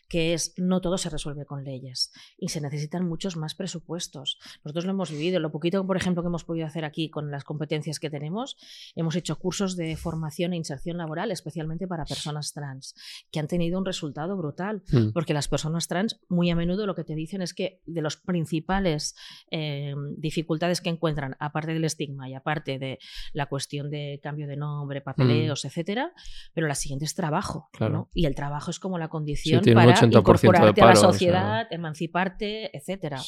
[0.09, 4.39] que es no todo se resuelve con leyes y se necesitan muchos más presupuestos.
[4.65, 5.41] Nosotros lo hemos vivido.
[5.41, 8.57] Lo poquito, por ejemplo, que hemos podido hacer aquí con las competencias que tenemos,
[8.95, 12.95] hemos hecho cursos de formación e inserción laboral, especialmente para personas trans,
[13.31, 15.13] que han tenido un resultado brutal Mm.
[15.13, 18.17] porque las personas trans muy a menudo lo que te dicen es que de las
[18.17, 19.15] principales
[19.51, 22.86] eh, dificultades que encuentran, aparte del estigma y aparte de
[23.33, 26.13] la cuestión de cambio de nombre, papeleos, etcétera,
[26.53, 27.69] pero la siguiente es trabajo.
[27.73, 27.93] Claro.
[27.93, 28.09] ¿no?
[28.15, 31.03] Y el trabajo es como la condición para 80% de incorporarte a la paro, o
[31.03, 31.13] sea.
[31.13, 33.21] sociedad, emanciparte, etcétera.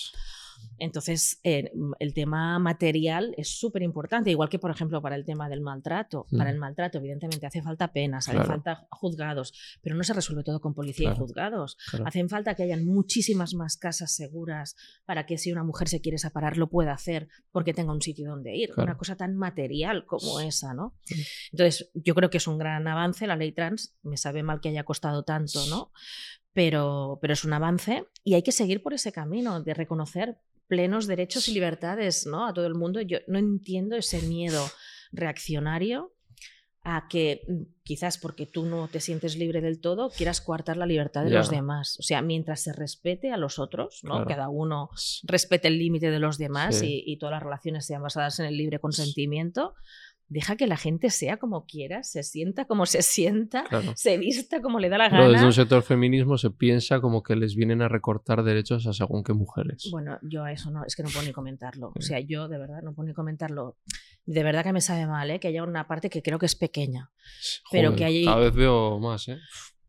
[0.81, 5.49] Entonces, eh, el tema material es súper importante, igual que, por ejemplo, para el tema
[5.49, 6.27] del maltrato.
[6.37, 6.55] Para Mm.
[6.55, 10.75] el maltrato, evidentemente, hace falta penas, hace falta juzgados, pero no se resuelve todo con
[10.75, 11.21] policía y Claro.
[11.27, 11.77] juzgados.
[11.91, 12.07] Claro.
[12.07, 16.19] Hacen falta que hayan muchísimas más casas seguras para que si una mujer se quiere
[16.19, 18.71] separar lo pueda hacer porque tenga un sitio donde ir.
[18.77, 20.95] Una cosa tan material como esa, ¿no?
[21.05, 21.25] Sí.
[21.53, 23.97] Entonces, yo creo que es un gran avance la ley trans.
[24.03, 25.91] Me sabe mal que haya costado tanto, ¿no?
[26.53, 31.07] Pero, pero es un avance y hay que seguir por ese camino de reconocer plenos
[31.07, 32.47] derechos y libertades ¿no?
[32.47, 33.01] a todo el mundo.
[33.01, 34.65] Yo no entiendo ese miedo
[35.11, 36.15] reaccionario
[36.83, 40.87] a que mm, quizás porque tú no te sientes libre del todo quieras coartar la
[40.87, 41.97] libertad de los demás.
[41.99, 44.13] O sea, mientras se respete a los otros, ¿no?
[44.13, 44.27] Claro.
[44.27, 44.91] cada uno
[45.25, 47.03] respete el límite de los demás Sí.
[47.05, 49.75] y, y todas las relaciones sean basadas en el libre consentimiento,
[50.29, 53.93] deja que la gente sea como quiera, se sienta como se sienta, Claro.
[53.97, 55.29] se vista como le da la gana.
[55.29, 59.25] desde un sector feminismo se piensa como que les vienen a recortar derechos a según
[59.25, 59.89] qué mujeres.
[59.91, 61.93] Bueno, yo a eso no, es que no puedo ni comentarlo.
[61.97, 63.77] O sea, yo de verdad no puedo ni comentarlo.
[64.27, 65.41] De verdad que me sabe mal, ¿eh?
[65.41, 67.11] que haya una parte que creo que es pequeña.
[67.73, 69.39] pero que hay- Cada vez veo más, ¿eh?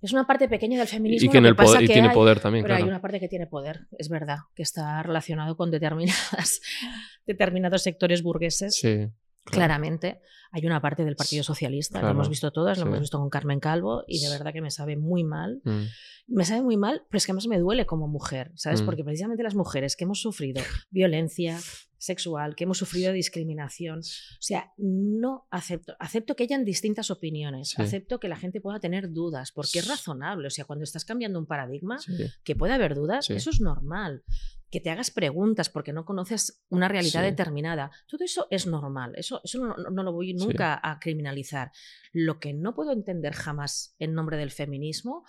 [0.01, 1.27] Es una parte pequeña del feminismo.
[1.27, 2.85] Y que en el pasa poder, y que tiene hay- poder también, Pero claro.
[2.85, 6.61] hay una parte que tiene poder, es verdad, que está relacionado con determinadas,
[7.27, 8.77] determinados sectores burgueses.
[8.79, 9.07] Sí.
[9.49, 10.21] Claramente.
[10.51, 13.59] Hay una parte del Partido Socialista, lo hemos visto todas, lo hemos visto con Carmen
[13.59, 15.61] Calvo y de verdad que me sabe muy mal.
[15.63, 15.83] Mm.
[16.31, 18.83] Me sabe muy mal, pero es que además me duele como mujer, ¿sabes?
[18.83, 18.85] Mm.
[18.85, 21.59] Porque precisamente las mujeres que hemos sufrido violencia
[21.97, 28.19] sexual, que hemos sufrido discriminación, o sea, no acepto, acepto que hayan distintas opiniones, acepto
[28.19, 31.45] que la gente pueda tener dudas, porque es razonable, o sea, cuando estás cambiando un
[31.45, 31.97] paradigma,
[32.43, 34.23] que puede haber dudas, eso es normal
[34.71, 37.91] que te hagas preguntas porque no conoces una realidad determinada.
[38.07, 41.71] Todo eso es normal, eso, eso no, lo voy nunca a criminalizar.
[42.11, 45.25] Lo que no puedo entender jamás en nombre del feminismo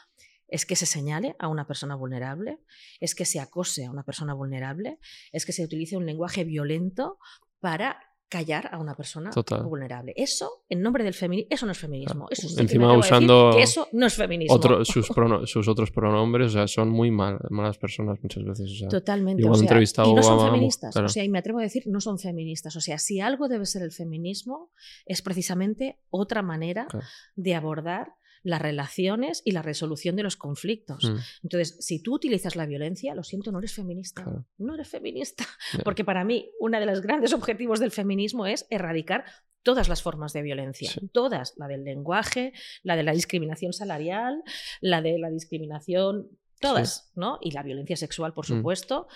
[0.48, 2.58] es que se señale a una persona vulnerable,
[2.98, 4.98] es que se acose a una persona vulnerable,
[5.32, 7.18] es que se utilice un lenguaje violento
[7.60, 9.30] para callar a una persona
[9.64, 10.14] vulnerable.
[10.16, 12.26] Eso, en nombre del feminismo, eso no es feminismo.
[12.30, 14.84] Eso Encima usando eso no es feminismo.
[14.84, 15.08] sus,
[15.44, 18.84] sus, otros pronombres, o sea, son muy malas personas muchas veces.
[18.88, 19.42] Totalmente.
[19.42, 20.96] O sea, y no son feministas.
[20.96, 22.76] O sea, y me atrevo a decir, no son feministas.
[22.76, 24.70] O sea, si algo debe ser el feminismo,
[25.04, 26.86] es precisamente otra manera
[27.34, 31.04] de abordar las relaciones y la resolución de los conflictos.
[31.04, 31.16] Mm.
[31.42, 34.24] Entonces, si tú utilizas la violencia, lo siento, no eres feminista.
[34.58, 35.44] No eres feminista.
[35.84, 39.24] Porque para mí, uno de los grandes objetivos del feminismo es erradicar
[39.62, 44.42] todas las formas de violencia, todas, la del lenguaje, la de la discriminación salarial,
[44.80, 46.28] la de la discriminación,
[46.60, 47.38] todas, ¿no?
[47.42, 48.56] Y la violencia sexual, por mm.
[48.56, 49.06] supuesto.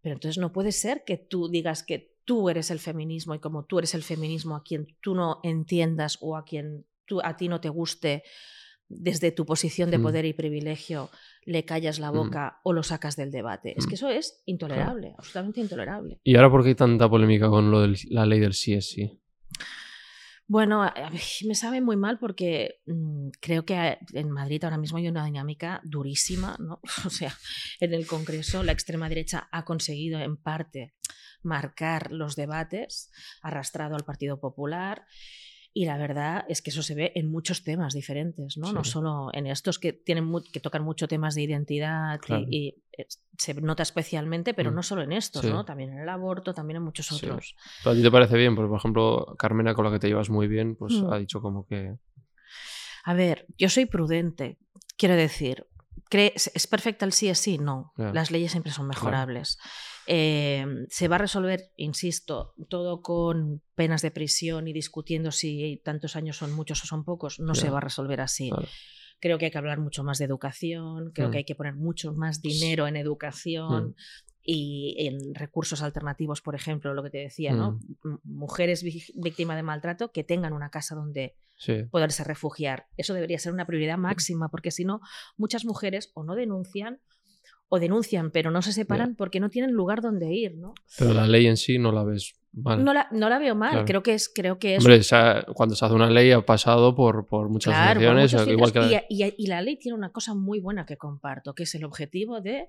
[0.00, 3.64] Pero entonces no puede ser que tú digas que tú eres el feminismo y como
[3.64, 7.48] tú eres el feminismo a quien tú no entiendas o a quien tú, a ti
[7.48, 8.24] no te guste,
[8.98, 10.02] desde tu posición de mm.
[10.02, 11.10] poder y privilegio
[11.44, 12.14] le callas la mm.
[12.14, 13.74] boca o lo sacas del debate.
[13.76, 13.94] Es que mm.
[13.94, 16.20] eso es intolerable, absolutamente intolerable.
[16.24, 18.90] ¿Y ahora por qué hay tanta polémica con lo de la ley del sí es
[18.90, 19.18] sí?
[20.46, 20.84] Bueno,
[21.46, 22.82] me sabe muy mal porque
[23.40, 26.80] creo que en Madrid ahora mismo hay una dinámica durísima, ¿no?
[27.06, 27.32] O sea,
[27.80, 30.94] en el Congreso la extrema derecha ha conseguido en parte
[31.42, 35.06] marcar los debates, arrastrado al Partido Popular
[35.74, 38.72] y la verdad es que eso se ve en muchos temas diferentes, ¿no?
[38.72, 42.20] No solo en estos que, tienen que tocan mucho temas de identidad
[42.50, 43.06] y, eh,
[43.38, 44.74] se nota especialmente, pero mm.
[44.74, 45.64] no solo en estos, ¿no?
[45.64, 47.56] También en el aborto, también en muchos otros.
[47.84, 48.54] ¿A ti te parece bien?
[48.54, 51.12] Por ejemplo, Carmena, con la que te llevas muy bien, pues mm.
[51.12, 51.96] ha dicho como que...
[53.04, 54.58] A ver, yo soy prudente.
[54.96, 55.66] Quiero decir,
[56.10, 57.58] ¿es perfecta el sí es sí?
[57.58, 57.92] No.
[57.96, 59.58] Las leyes siempre son mejorables.
[60.06, 66.16] Em, se va a resolver, insisto, todo con penas de prisión y discutiendo si tantos
[66.16, 68.50] años son muchos o son pocos, no se va a resolver así.
[69.20, 71.38] Creo que hay que hablar mucho más de educación, creo que mm.
[71.38, 73.94] hay que poner mucho más dinero en educación, mm.
[74.42, 77.78] y en recursos alternativos, por ejemplo, lo que te decía, ¿no?
[78.02, 78.16] Mm.
[78.24, 81.36] Mujeres víctimas de maltrato que tengan una casa donde
[81.92, 82.88] poderse refugiar.
[82.96, 85.00] Eso debería ser una prioridad máxima, porque si no,
[85.36, 87.00] muchas mujeres o no denuncian
[87.74, 90.74] o denuncian, pero no se separan porque no tienen lugar donde ir, ¿no?
[90.98, 92.84] Pero la ley en sí no la ves mal.
[92.84, 94.28] No la, no la veo mal, creo que es...
[94.28, 94.84] Creo que es...
[94.84, 95.00] Hombre,
[95.54, 98.02] cuando se hace una ley ha pasado por, por muchas claro,
[98.50, 99.06] igual que...
[99.08, 102.68] y la ley tiene una cosa muy buena que comparto, que es el objetivo de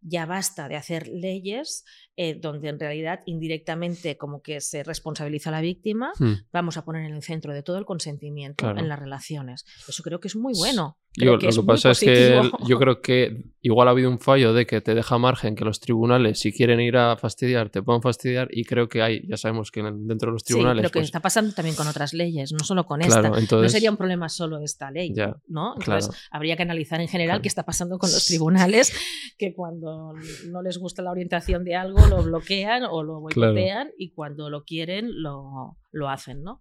[0.00, 1.84] ya basta de hacer leyes
[2.16, 6.46] eh, donde en realidad indirectamente como que se responsabiliza a la víctima, hmm.
[6.52, 9.64] vamos a poner en el centro de todo el consentimiento en las relaciones.
[9.88, 10.98] Eso creo que es muy bueno.
[11.16, 14.80] Lo que, pasa es que yo creo que igual ha habido un fallo de que
[14.80, 18.64] te deja margen que los tribunales, si quieren ir a fastidiar, te puedan fastidiar y
[18.64, 20.76] creo que hay, ya sabemos que dentro de los tribunales...
[20.76, 23.22] Sí, pero que pues está pasando también con otras leyes, no solo con esta.
[23.22, 25.12] No sería un problema solo esta ley,
[25.48, 25.74] ¿no?
[25.78, 28.92] Entonces habría que analizar en general qué está pasando con los tribunales,
[29.38, 30.12] que cuando
[30.48, 34.64] no les gusta la orientación de algo lo bloquean o lo boicotean y cuando lo
[34.64, 35.76] quieren lo,
[36.08, 36.60] hacen, ¿no?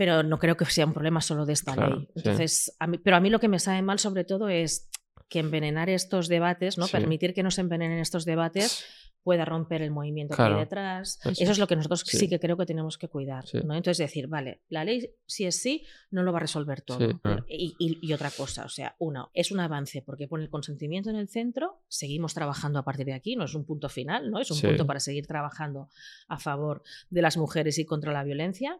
[0.00, 2.08] Pero no creo que sea un problema solo de esta ley.
[2.14, 2.74] Entonces,
[3.04, 4.88] pero a mí lo que me sabe mal sobre todo es
[5.28, 6.88] que envenenar estos debates, ¿no?
[6.88, 8.82] Permitir que no se envenenen estos debates
[9.22, 11.18] pueda romper el movimiento que hay detrás.
[11.24, 12.28] Eso, es lo que nosotros sí.
[12.28, 13.44] que creo que tenemos que cuidar.
[13.64, 13.74] ¿no?
[13.74, 17.20] Entonces decir, vale, la ley si es sí, no lo va a resolver todo.
[17.48, 21.28] y, otra cosa, o sea, uno, es un avance porque pone el consentimiento en el
[21.28, 24.40] centro, seguimos trabajando a partir de aquí, no es un punto final, ¿no?
[24.40, 25.88] es un punto para seguir trabajando
[26.28, 28.78] a favor de las mujeres y contra la violencia,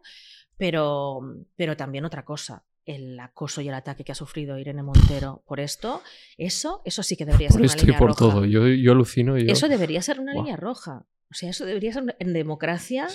[0.57, 1.21] pero,
[1.55, 5.59] pero también otra cosa, el acoso y el ataque que ha sufrido Irene Montero por
[5.59, 6.01] esto,
[6.37, 8.19] eso, eso sí que debería ser una línea por roja.
[8.19, 9.35] todo, yo, yo alucino.
[9.37, 11.05] Eso debería ser una línea roja.
[11.29, 13.07] O sea, eso debería ser en democracia.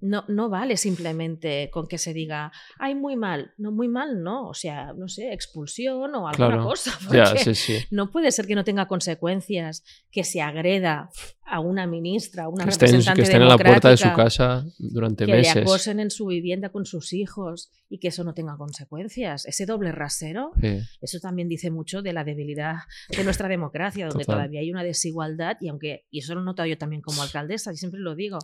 [0.00, 3.52] No, no vale simplemente con que se diga, ay, muy mal.
[3.58, 4.48] No, muy mal, no.
[4.48, 6.98] O sea, no sé, expulsión o alguna cosa.
[7.90, 11.10] No puede ser que no tenga consecuencias que se agreda
[11.50, 14.12] a una ministra, a una que representante estén, que estén en la puerta de su
[14.14, 15.52] casa durante meses.
[15.52, 19.46] Que le acosen en su vivienda con sus hijos y que eso no tenga consecuencias.
[19.46, 20.52] Ese doble rasero,
[21.00, 22.76] eso también dice mucho de la debilidad
[23.08, 26.68] de nuestra democracia, donde todavía hay una desigualdad y aunque, y eso lo he notado
[26.68, 28.38] yo también como alcaldesa, y siempre lo digo,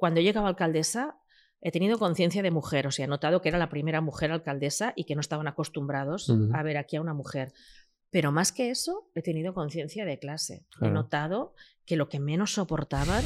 [0.00, 1.18] cuando llegaba alcaldesa,
[1.60, 4.94] he tenido conciencia de mujer, o sea, he notado que era la primera mujer alcaldesa
[4.96, 7.52] y que no estaban acostumbrados a ver aquí a una mujer.
[8.08, 10.66] Pero más que eso, he tenido conciencia de clase.
[10.80, 13.22] He notado que lo que menos soportaban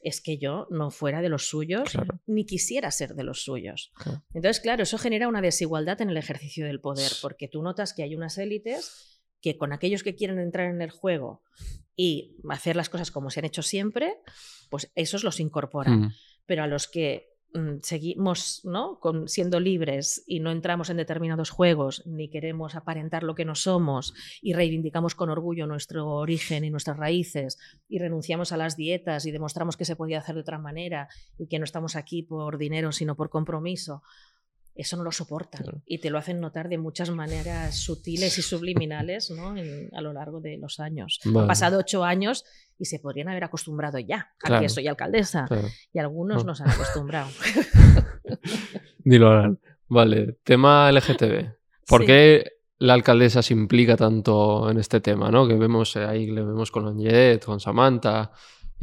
[0.00, 1.90] es que yo no fuera de los suyos
[2.26, 3.92] ni quisiera ser de los suyos.
[4.32, 8.04] Entonces, claro, eso genera una desigualdad en el ejercicio del poder, porque tú notas que
[8.04, 9.11] hay unas élites
[9.42, 11.42] que con aquellos que quieren entrar en el juego
[11.94, 14.16] y hacer las cosas como se han hecho siempre,
[14.70, 16.14] pues esos los incorporan.
[16.46, 18.98] Pero a los que Mm, seguimos ¿no?
[18.98, 23.54] Con, siendo libres y no entramos en determinados juegos, ni queremos aparentar lo que no
[23.54, 29.26] somos y reivindicamos con orgullo nuestro origen y nuestras raíces y renunciamos a las dietas
[29.26, 32.56] y demostramos que se podía hacer de otra manera y que no estamos aquí por
[32.56, 34.02] dinero sino por compromiso,
[34.74, 39.30] eso no lo soportan y te lo hacen notar de muchas maneras sutiles y subliminales
[39.30, 39.54] ¿no?
[39.92, 41.20] a lo largo de los años.
[41.24, 42.44] Han pasado ocho años
[42.78, 45.46] y se podrían haber acostumbrado ya a que soy alcaldesa
[45.92, 46.54] y algunos no.
[46.54, 47.28] se han acostumbrado.
[49.04, 49.58] Dilo,
[49.88, 51.50] Vale, tema LGTB.
[51.86, 55.30] ¿Por qué la alcaldesa se implica tanto en este tema?
[55.30, 55.46] ¿no?
[55.46, 58.32] Que vemos eh, ahí, le vemos con Anjet, con Samantha.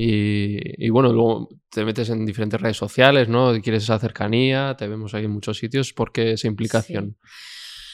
[0.01, 3.51] Y, bueno, luego te metes en diferentes redes sociales, ¿no?
[3.61, 5.91] Quieres esa cercanía, te vemos ahí en muchos sitios.
[5.91, 7.17] ¿Por qué esa implicación?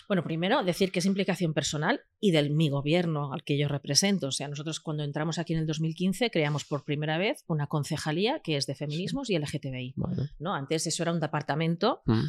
[0.07, 4.27] Bueno, primero decir que es implicación personal y del mi gobierno al que yo represento.
[4.27, 8.39] O sea, nosotros cuando entramos aquí en el 2015 creamos por primera vez una concejalía
[8.43, 9.95] que es de feminismos y LGTBI.
[10.37, 10.53] ¿no?
[10.53, 12.03] Antes eso era un departamento.
[12.05, 12.23] Mm.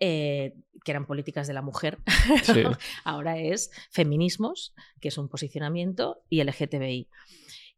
[0.00, 0.54] Eh,
[0.84, 1.98] que eran políticas de la mujer,
[3.04, 7.08] ahora es feminismos, que es un posicionamiento, y LGTBI.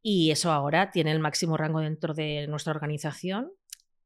[0.08, 3.50] Y eso ahora tiene el máximo rango dentro de nuestra organización.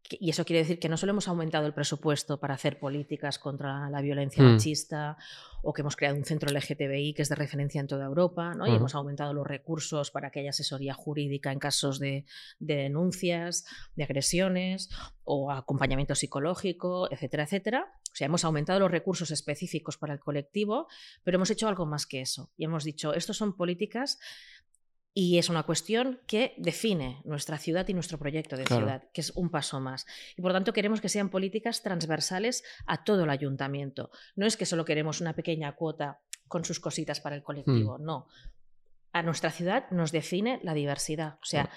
[0.09, 3.90] Y eso quiere decir que no solo hemos aumentado el presupuesto para hacer políticas contra
[3.90, 4.53] la violencia mm.
[4.53, 5.18] machista
[5.62, 8.66] o que hemos creado un centro LGTBI que es de referencia en toda Europa, ¿no?
[8.66, 12.24] y hemos aumentado los recursos para que haya asesoría jurídica en casos de,
[12.59, 14.88] de, denuncias, de agresiones
[15.22, 17.92] o acompañamiento psicológico, etcétera, etcétera.
[18.11, 20.88] O sea, hemos aumentado los recursos específicos para el colectivo,
[21.22, 22.51] pero hemos hecho algo más que eso.
[22.57, 24.18] Y hemos dicho, estos son políticas
[25.12, 29.30] y es una cuestión que define nuestra ciudad y nuestro proyecto de ciudad, que es
[29.30, 30.06] un paso más.
[30.36, 34.11] Y por tanto queremos que sean políticas transversales a todo el ayuntamiento.
[34.36, 38.04] No es que solo queremos una pequeña cuota con sus cositas para el colectivo, hmm.
[38.04, 38.26] no.
[39.12, 41.38] A nuestra ciudad nos define la diversidad.
[41.42, 41.70] O sea,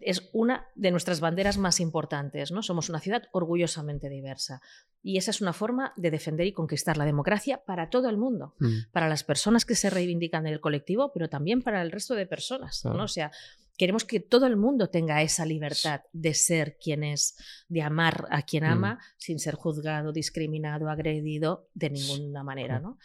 [0.00, 2.52] es una de nuestras banderas más importantes.
[2.52, 2.62] ¿no?
[2.62, 4.60] Somos una ciudad orgullosamente diversa.
[5.02, 8.54] Y esa es una forma de defender y conquistar la democracia para todo el mundo,
[8.58, 8.92] mm.
[8.92, 12.26] para las personas que se reivindican en el colectivo, pero también para el resto de
[12.26, 12.84] personas.
[12.84, 13.04] ¿no?
[13.04, 13.30] O sea,
[13.76, 17.36] queremos que todo el mundo tenga esa libertad de ser quien es,
[17.68, 18.72] de amar a quien mm.
[18.72, 22.78] ama, sin ser juzgado, discriminado, agredido de ninguna manera.
[22.78, 22.98] ¿no?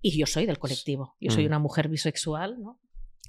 [0.00, 1.48] Y yo soy del colectivo, yo soy mm.
[1.48, 2.80] una mujer bisexual, ¿no?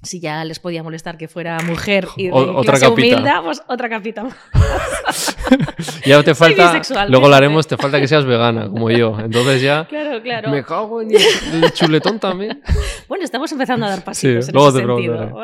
[0.02, 3.88] Si ya les podía molestar que fuera mujer y de otra clase humilde, pues otra
[3.88, 4.26] capita
[6.06, 9.18] ya te falta, luego lo haremos, te falta que seas vegana, como yo.
[9.18, 10.50] Entonces ya claro, claro.
[10.50, 12.62] me cago en el chuletón también.
[13.08, 15.34] Bueno, estamos empezando a dar pasitos en ese sentido.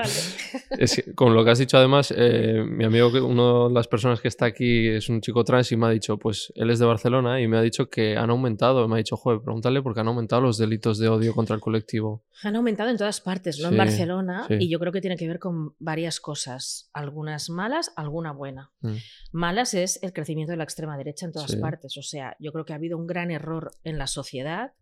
[1.14, 4.46] con lo que has dicho además, eh, mi amigo, una de las personas que está
[4.46, 7.46] aquí es un chico trans y me ha dicho, pues él es de Barcelona y
[7.48, 10.56] me ha dicho que han aumentado, me ha dicho, joder, pregúntale porque han aumentado los
[10.56, 12.24] delitos de odio contra el colectivo.
[12.42, 15.38] Han aumentado en todas partes, no en Barcelona, y yo creo que tiene que ver
[15.38, 18.72] con varias cosas, algunas malas, alguna buena.
[18.80, 18.96] Mm.
[19.32, 22.64] Malas es el crecimiento de la extrema derecha en todas partes, o sea, yo creo
[22.64, 24.72] que ha habido un gran error en la sociedad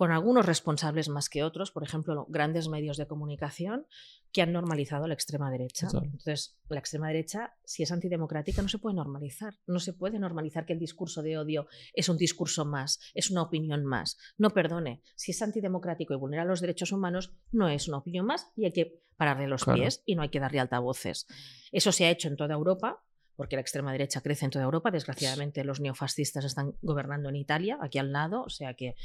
[0.00, 3.86] con algunos responsables más que otros, por ejemplo, grandes medios de comunicación
[4.32, 5.88] que han normalizado la extrema derecha.
[5.92, 9.58] Entonces, la extrema derecha, si es antidemocrática, no se puede normalizar.
[9.66, 13.42] No se puede normalizar que el discurso de odio es un discurso más, es una
[13.42, 14.16] opinión más.
[14.38, 18.50] No perdone, si es antidemocrático y vulnera los derechos humanos, no es una opinión más
[18.56, 21.26] y hay que pararle los pies y no hay que darle altavoces.
[21.72, 23.04] Eso se ha hecho en toda Europa,
[23.40, 24.90] porque la extrema derecha crece en toda Europa.
[24.90, 28.96] Desgraciadamente, los neofascistas están gobernando en Italia, aquí al lado, o sea que.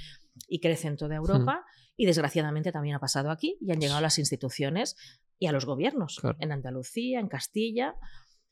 [0.50, 1.64] y crece en toda Europa.
[1.96, 4.98] Y desgraciadamente también ha pasado aquí y han llegado a las instituciones
[5.40, 6.20] y a los gobiernos.
[6.40, 7.96] En Andalucía, en Castilla,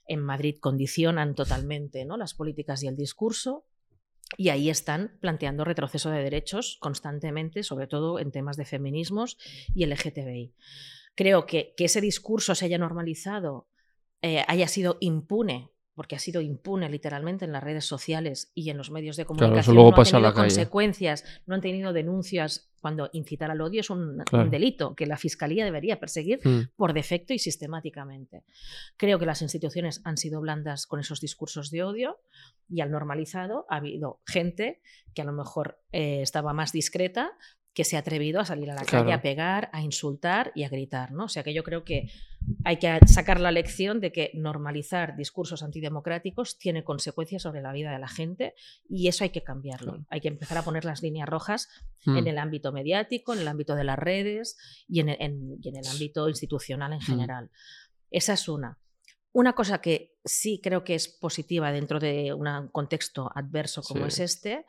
[0.07, 2.15] en Madrid condicionan totalmente ¿no?
[2.15, 3.65] las políticas y el discurso.
[4.37, 9.37] Y ahí están planteando retroceso de derechos constantemente, sobre todo en temas de feminismos
[9.75, 10.55] y LGTBI.
[11.13, 13.67] Creo que, que ese discurso se haya normalizado,
[14.21, 18.77] eh, haya sido impune porque ha sido impune literalmente en las redes sociales y en
[18.77, 19.75] los medios de comunicación.
[19.75, 23.89] luego no pasa tenido la consecuencias, no han tenido denuncias cuando incitar al odio es
[23.89, 24.21] un,
[24.51, 26.71] delito que la Fiscalía debería perseguir hmm.
[26.75, 28.43] por defecto y sistemáticamente.
[28.97, 32.19] Creo que las instituciones han sido blandas con esos discursos de odio
[32.67, 34.81] y al normalizado ha habido gente
[35.13, 37.31] que a lo mejor eh, estaba más discreta
[37.73, 40.69] que se ha atrevido a salir a la calle a pegar, a insultar y a
[40.69, 41.23] gritar, ¿no?
[41.25, 42.07] O sea que yo creo que
[42.65, 47.91] hay que sacar la lección de que normalizar discursos antidemocráticos tiene consecuencias sobre la vida
[47.91, 48.53] de la gente
[48.87, 50.05] y eso hay que cambiarlo.
[50.09, 51.67] Hay que empezar a poner las líneas rojas
[52.05, 52.27] en Mm.
[52.27, 54.55] el ámbito mediático, en el ámbito de las redes
[54.87, 57.49] y en el, en- y en el ámbito institucional en general.
[58.11, 58.77] Esa es una.
[59.31, 64.21] Una cosa que sí creo que es positiva dentro de un contexto adverso como Sí.
[64.23, 64.65] es este,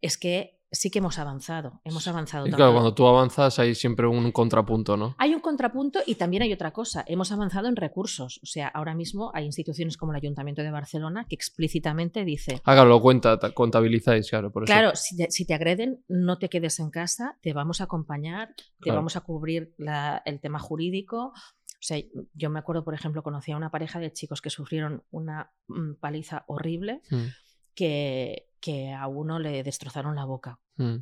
[0.00, 1.80] es que sí que hemos avanzado.
[1.84, 5.14] Hemos avanzado Y claro, cuando tú avanzas hay siempre un contrapunto, ¿no?
[5.18, 7.04] hay un contrapunto y también hay otra cosa.
[7.06, 8.38] Hemos avanzado en recursos.
[8.42, 12.74] O sea, ahora mismo hay instituciones como el Ayuntamiento de Barcelona que explícitamente dice, Ah,
[12.74, 14.72] claro, lo cuenta, ta- contabilizáis, claro, por eso.
[14.72, 18.54] claro, si te, si te agreden, no te quedes en casa, te vamos a acompañar,
[18.56, 18.98] te Claro.
[18.98, 21.32] vamos a cubrir la- el tema jurídico.
[21.80, 21.96] O sea,
[22.34, 25.94] yo me acuerdo, por ejemplo, conocí a una pareja de chicos que sufrieron una mm,
[26.00, 27.26] paliza horrible Mm,
[27.74, 30.58] que, que a uno le destrozaron la boca.
[30.76, 30.96] mm.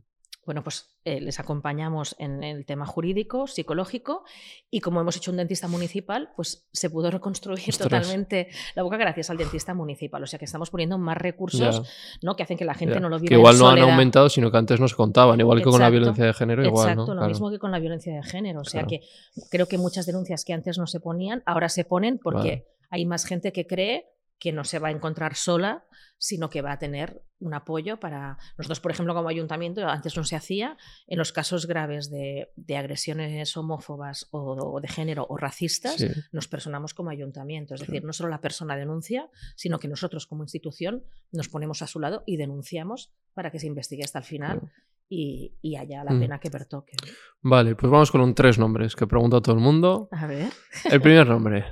[0.45, 4.23] Bueno, pues eh, les acompañamos en el tema jurídico, psicológico,
[4.71, 7.79] y como hemos hecho un dentista municipal, pues se pudo reconstruir Ostras.
[7.79, 8.47] totalmente
[8.77, 10.23] la boca gracias al dentista municipal.
[10.23, 11.83] O sea que estamos poniendo más recursos
[12.23, 12.37] ¿no?
[12.37, 14.53] que hacen que la gente no lo viva Que igual en no han aumentado, sino
[14.53, 17.15] que antes no se contaban, igual que con la violencia de género, igual, Exacto, ¿no?
[17.15, 17.29] lo Claro.
[17.33, 18.61] mismo que con la violencia de género.
[18.61, 18.89] O sea Claro.
[18.89, 22.67] que creo que muchas denuncias que antes no se ponían, ahora se ponen porque Vale.
[22.91, 25.85] hay más gente que cree que no se va a encontrar sola,
[26.19, 28.39] sino que va a tener un apoyo para...
[28.59, 30.77] Nosotros, por ejemplo, como ayuntamiento, antes no se hacía,
[31.07, 36.09] en los casos graves de, de agresiones homófobas o, o de género o racistas, Sí.
[36.33, 37.75] nos personamos como ayuntamiento.
[37.75, 41.87] Es decir, no solo la persona denuncia, sino que nosotros como institución nos ponemos a
[41.87, 44.71] su lado y denunciamos para que se investigue hasta el final
[45.09, 46.21] y, y haya la Mm.
[46.21, 46.97] pena que pertoque.
[47.43, 50.09] Vale, pues vamos con un tres nombres que pregunta todo el mundo.
[50.13, 50.49] A ver.
[50.91, 51.65] El primer nombre,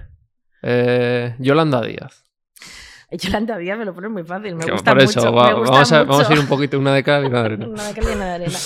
[0.62, 2.23] eh, Yolanda Díaz.
[3.18, 5.32] Yolanda Díaz me lo pone muy fácil, me Que gusta por eso, mucho.
[5.34, 6.32] va- me gusta vamos, a, vamos a mucho.
[6.34, 7.66] ir un poquito una de cal y una de arena.
[7.74, 8.58] Una de cal y una de arena.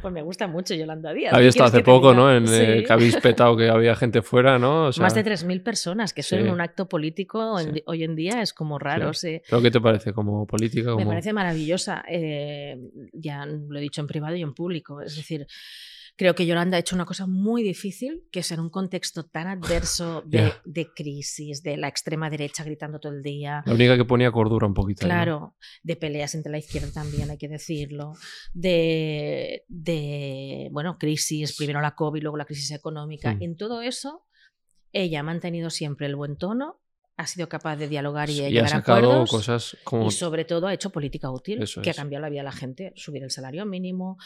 [0.00, 1.32] Pues me gusta mucho Yolanda Díaz.
[1.32, 2.12] Había ¿Qué estado hace poco?
[2.12, 2.34] ¿no?
[2.34, 2.84] En, eh, Sí.
[2.86, 4.86] que habéis petado que había gente fuera, ¿no?
[4.86, 6.42] O sea, Más de 3.000 personas, que eso Sí.
[6.42, 7.82] en un acto político en- Sí.
[7.86, 9.12] hoy en día es como raro.
[9.14, 9.40] sí.
[9.48, 10.96] ¿Pero qué te parece como política?
[10.96, 12.02] Me parece maravillosa.
[12.08, 12.78] eh,
[13.12, 15.00] ya lo he dicho en privado y en público.
[15.02, 15.46] Es decir,
[16.16, 19.46] creo que Yolanda ha hecho una cosa muy difícil, que es en un contexto tan
[19.48, 20.60] adverso de, Ya.
[20.64, 23.62] de crisis, de la extrema derecha gritando todo el día.
[23.66, 25.04] La única que ponía cordura un poquito.
[25.06, 25.14] ahí, ¿no?
[25.14, 28.12] Claro, de peleas entre la izquierda también, hay que decirlo,
[28.52, 33.34] de, de bueno, crisis, primero la COVID, luego la crisis económica.
[33.34, 33.42] Mm.
[33.42, 34.26] En todo eso,
[34.92, 36.81] ella ha mantenido siempre el buen tono,
[37.16, 39.30] ha sido capaz de dialogar y, ha llegar a sacado acuerdos.
[39.30, 40.06] cosas como...
[40.06, 42.52] Y sobre todo ha hecho política útil, Eso que ha cambiado la vida de la
[42.52, 44.18] gente, subir el salario mínimo,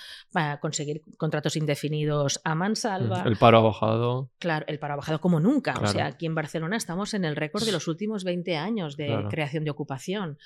[0.61, 3.22] conseguir contratos indefinidos a mansalva.
[3.26, 4.30] El paro ha bajado.
[4.39, 5.74] Claro, el paro ha bajado como nunca.
[5.82, 9.07] O sea, aquí en Barcelona estamos en el récord de los últimos 20 años de
[9.07, 9.28] Claro.
[9.28, 10.39] creación de ocupación.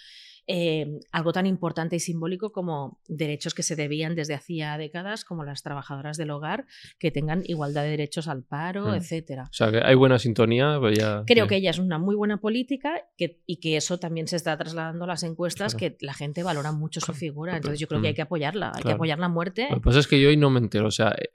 [0.53, 5.45] Eh, algo tan importante y simbólico como derechos que se debían desde hacía décadas, como
[5.45, 6.67] las trabajadoras del hogar,
[6.99, 8.95] que tengan igualdad de derechos al paro, Mm.
[8.95, 9.45] etcétera.
[9.45, 10.77] O sea, que hay buena sintonía.
[10.81, 11.49] Pues ya, Creo sí.
[11.51, 15.05] que ella es una muy buena política que, y que eso también se está trasladando
[15.05, 15.97] a las encuestas, Claro.
[15.97, 17.55] que la gente valora mucho su figura.
[17.55, 18.17] Entonces yo creo que hay mm.
[18.17, 19.69] que apoyarla, hay que apoyar la muerte.
[19.71, 20.89] Lo que pasa es que yo hoy no me entero.
[20.89, 21.31] O sea, eh,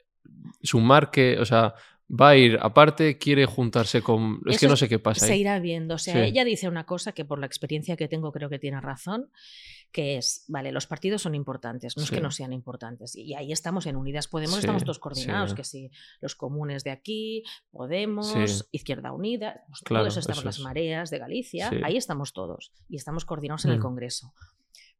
[0.62, 1.38] sumar que...
[1.40, 1.72] O sea,
[2.08, 4.40] va a ir aparte, quiere juntarse con...
[4.46, 5.40] Es que Eso no sé qué pasa se ahí.
[5.40, 5.94] irá viendo.
[5.96, 6.20] O sea, Sí.
[6.20, 9.30] ella dice una cosa que por la experiencia que tengo creo que tiene razón,
[9.90, 12.14] que es, vale, los partidos son importantes, no es Sí.
[12.14, 13.16] que no sean importantes.
[13.16, 15.00] Y ahí estamos en Unidas Podemos, Sí, estamos todos sí.
[15.00, 15.90] coordinados, que si
[16.20, 18.64] los comunes de aquí, Podemos, Sí.
[18.72, 20.62] Izquierda Unida, pues Claro, todos estamos, eso las es.
[20.62, 21.76] mareas de Galicia, Sí.
[21.82, 23.82] ahí estamos todos y estamos coordinados en el Mm.
[23.82, 24.32] Congreso.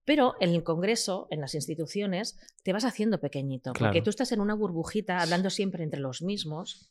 [0.06, 4.40] Pero en el Congreso, en las instituciones, te vas haciendo pequeñito, porque tú estás en
[4.40, 6.88] una burbujita hablando siempre entre los mismos.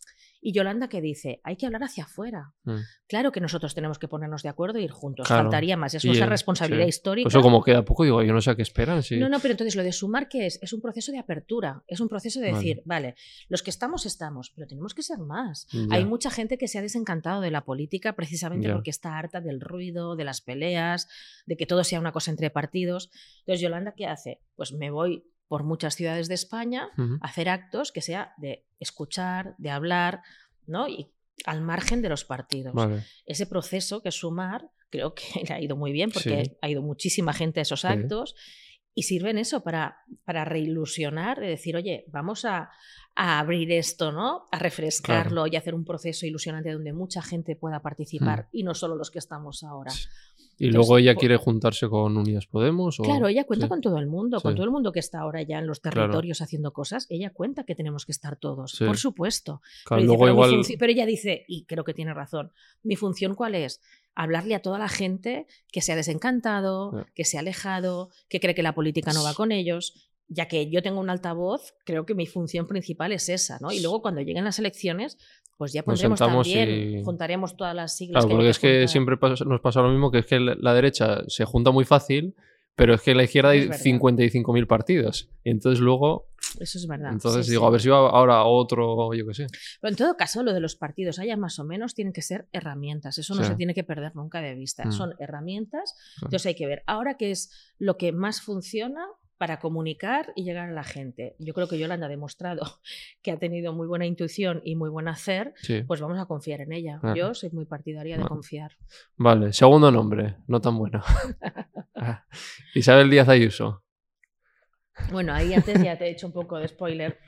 [0.48, 2.54] Y Yolanda que dice, hay que hablar hacia afuera.
[2.66, 2.76] Mm.
[3.08, 5.26] Claro que nosotros tenemos que ponernos de acuerdo e ir juntos.
[5.26, 5.46] Claro.
[5.46, 5.96] Faltaría más.
[5.96, 6.90] Es Y, nuestra responsabilidad sí.
[6.90, 7.26] histórica.
[7.26, 9.02] Pues eso como queda poco, digo, yo no sé a qué esperan.
[9.02, 9.18] Sí.
[9.18, 10.60] No, no, pero entonces lo de sumar, ¿qué es?
[10.62, 11.84] Es un proceso de apertura.
[11.88, 12.58] Es un proceso de Vale.
[12.64, 13.16] decir, vale,
[13.50, 15.66] los que estamos, estamos, pero tenemos que ser más.
[15.72, 15.88] Ya.
[15.90, 18.76] Hay mucha gente que se ha desencantado de la política precisamente Ya.
[18.76, 21.08] porque está harta del ruido, de las peleas,
[21.48, 23.10] de que todo sea una cosa entre partidos.
[23.40, 24.42] Entonces, Yolanda, ¿qué hace?
[24.56, 26.90] Pues me voy por muchas ciudades de España
[27.22, 30.22] hacer actos que sea de escuchar, de hablar,
[30.66, 30.88] ¿no?
[30.88, 31.12] Y
[31.46, 33.04] al margen de los partidos Vale.
[33.26, 36.52] ese proceso que sumar, creo que le ha ido muy bien porque Sí.
[36.62, 37.88] ha ido muchísima gente a esos Sí.
[37.88, 38.36] actos
[38.98, 42.72] y sirven eso para, para reilusionar, de decir, oye, vamos a,
[43.14, 44.46] a abrir esto, ¿no?
[44.54, 48.96] A refrescarlo y hacer un proceso ilusionante donde mucha gente pueda participar y no solo
[48.96, 49.92] los que estamos ahora.
[50.58, 53.00] Y Entonces, luego ella quiere juntarse con Unidas Podemos.
[53.00, 53.04] O...
[53.04, 53.70] Claro, ella cuenta sí.
[53.70, 54.56] con todo el mundo, con Sí.
[54.56, 56.02] todo el mundo que está ahora ya en los Claro.
[56.02, 57.08] territorios haciendo cosas.
[57.10, 58.86] Ella cuenta que tenemos que estar todos, Sí.
[58.86, 59.62] por supuesto.
[59.84, 60.64] Claro, Pero, dice, luego pero, mi igual.
[60.64, 62.52] funci- pero ella dice, y creo que tiene razón,
[62.84, 63.82] mi función cuál es?
[64.16, 68.56] Hablarle a toda la gente que se ha desencantado, que se ha alejado, que cree
[68.56, 70.10] que la política no va con ellos.
[70.28, 73.72] Ya que yo tengo un altavoz, creo que mi función principal es esa, ¿no?
[73.72, 75.18] Y luego cuando lleguen las elecciones,
[75.58, 77.04] pues ya pondremos también, y...
[77.04, 78.26] juntaremos todas las siglas.
[78.26, 81.46] Claro, porque es que siempre nos pasa lo mismo, que es que la derecha se
[81.46, 82.36] junta muy fácil,
[82.76, 85.30] pero es que en la izquierda hay 55.000 partidos.
[85.44, 86.28] Y entonces luego...
[86.60, 87.12] Eso es verdad.
[87.14, 89.48] Entonces digo, a ver si va ahora otro, yo qué sé.
[89.82, 92.48] Pero en todo caso, lo de los partidos, haya más o menos, tienen que ser
[92.52, 93.18] herramientas.
[93.18, 94.86] Eso no se tiene que perder nunca de vista.
[94.86, 94.92] Mm.
[94.92, 95.96] Son herramientas.
[96.18, 99.06] Entonces hay que ver, ahora qué es lo que más funciona
[99.38, 101.36] para comunicar y llegar a la gente.
[101.40, 102.80] Yo creo que Yolanda ha demostrado
[103.22, 105.54] que ha tenido muy buena intuición y muy buen hacer,
[105.88, 107.00] pues vamos a confiar en ella.
[107.16, 108.72] Yo soy muy partidaria de confiar.
[109.18, 111.04] Vale, segundo nombre, no tan bueno.
[111.98, 112.26] Ah,
[112.74, 113.85] Isabel Díaz Ayuso.
[115.12, 117.18] Bueno, ahí antes ya te he hecho un poco de spoiler.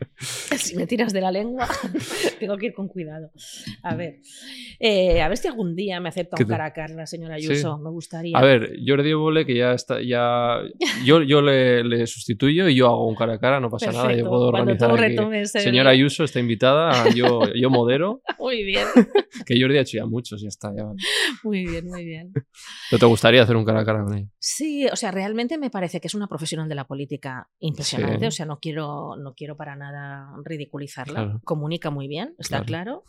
[0.57, 1.67] Si me tiras de la lengua,
[2.39, 3.29] tengo que ir con cuidado.
[3.83, 4.21] A ver,
[4.79, 7.77] eh, a ver si algún día me acepta un cara a cara la señora Ayuso.
[7.77, 8.35] Me gustaría.
[8.35, 10.59] A ver, Jordi Evole, que ya está, ya.
[11.05, 14.11] Yo, yo le, sustituyo y yo hago un cara a cara, no pasa nada.
[14.13, 14.91] Yo puedo organizar.
[15.45, 18.21] Señora Ayuso está invitada, yo, yo modero.
[18.39, 18.87] Muy bien.
[19.45, 20.73] Que Jordi ha hecho ya muchos, ya está.
[20.75, 20.85] Ya.
[21.43, 22.33] Muy bien, muy bien.
[22.89, 24.27] ¿Pero te gustaría hacer un cara a cara con ella?
[24.39, 28.31] Sí, o sea, realmente me parece que es una profesional de la política impresionante, o
[28.31, 31.39] sea, no quiero, no quiero para nada ridiculizarla.
[31.43, 33.03] Comunica muy bien, está claro.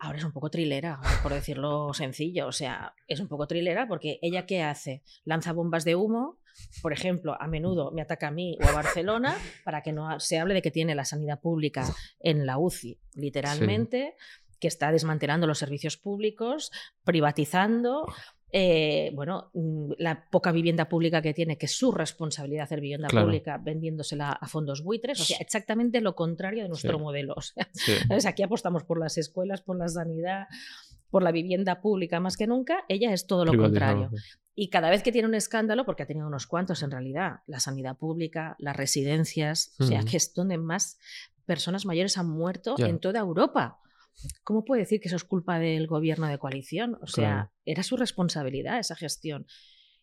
[0.00, 2.46] Ahora es un poco trilera, por decirlo sencillo.
[2.46, 5.02] O sea, es un poco trilera porque ella qué hace?
[5.24, 6.38] Lanza bombas de humo.
[6.82, 10.38] Por ejemplo, a menudo me ataca a mí o a Barcelona para que no se
[10.38, 11.84] hable de que tiene la sanidad pública
[12.20, 14.14] en la UCI, literalmente,
[14.60, 16.70] que está desmantelando los servicios públicos,
[17.04, 18.06] privatizando,
[18.50, 23.08] eh, bueno, mm, la poca vivienda pública que tiene, que es su responsabilidad hacer vivienda
[23.08, 27.34] pública vendiéndosela a fondos buitres, o sea, exactamente lo contrario de nuestro modelo.
[27.36, 27.68] O sea,
[28.28, 30.46] Aquí apostamos por las escuelas, por la sanidad,
[31.10, 34.10] por la vivienda pública más que nunca, ella es todo lo contrario.
[34.54, 37.60] Y cada vez que tiene un escándalo, porque ha tenido unos cuantos en realidad, la
[37.60, 40.98] sanidad pública, las residencias, o sea, que es donde más
[41.46, 43.78] personas mayores han muerto en toda Europa.
[44.42, 46.98] ¿Cómo puede decir que eso es culpa del gobierno de coalición?
[47.02, 49.46] O sea, era su responsabilidad esa gestión.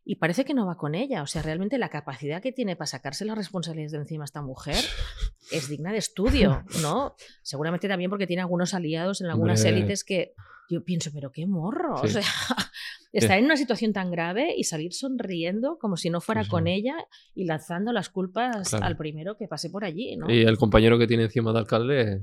[0.07, 1.23] Y parece que no va con ella.
[1.23, 4.77] O sea, realmente la capacidad que tiene para sacarse las responsabilidades de encima esta mujer
[5.51, 7.15] es digna de estudio, ¿no?
[7.41, 10.33] Seguramente también porque tiene algunos aliados en algunas élites que
[10.69, 11.95] yo pienso, pero qué morro.
[11.95, 12.21] O sea,
[13.13, 16.95] estar en una situación tan grave y salir sonriendo como si no fuera con ella
[17.33, 20.31] y lanzando las culpas al primero que pase por allí, ¿no?
[20.31, 22.21] Y el compañero que tiene encima de alcalde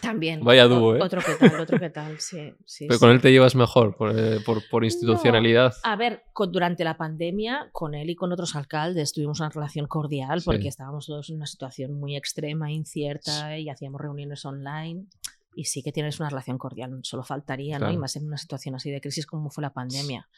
[0.00, 0.42] también.
[0.42, 1.02] Vaya dúo, ¿eh?
[1.02, 2.54] Otro que tal, otro que tal, sí.
[2.88, 4.40] Pero con él te llevas mejor, por, eh,
[4.82, 5.74] institucionalidad.
[5.82, 10.42] a ver, durante la pandemia, con él y con otros alcaldes tuvimos una relación cordial
[10.44, 15.06] porque estábamos todos en una situación muy extrema, incierta y hacíamos reuniones online.
[15.54, 17.90] Y sí que tienes una relación cordial, solo faltaría, ¿no?
[17.90, 20.28] Y más en una situación así de crisis como fue la pandemia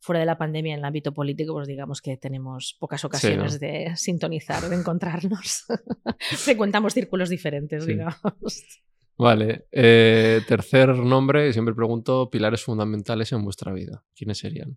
[0.00, 3.92] fuera de la pandemia en el ámbito político, pues digamos que tenemos pocas ocasiones de
[3.96, 5.64] sintonizar, de encontrarnos.
[6.18, 8.82] Frecuentamos círculos diferentes, digamos.
[9.18, 9.66] Vale.
[9.72, 14.04] Eh, tercer nombre, siempre pregunto, pilares fundamentales en vuestra vida.
[14.14, 14.76] ¿Quiénes serían?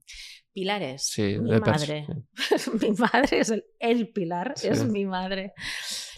[0.53, 1.03] Pilares.
[1.05, 2.07] Sí, mi madre.
[2.81, 5.53] mi madre es el, pilar, es mi madre.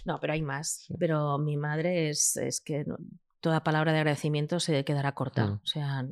[0.05, 0.87] No, pero hay más.
[0.99, 2.85] Pero mi madre es, es que
[3.39, 5.47] toda palabra de agradecimiento se quedará corta.
[5.47, 5.53] Mm.
[5.53, 6.05] O sea,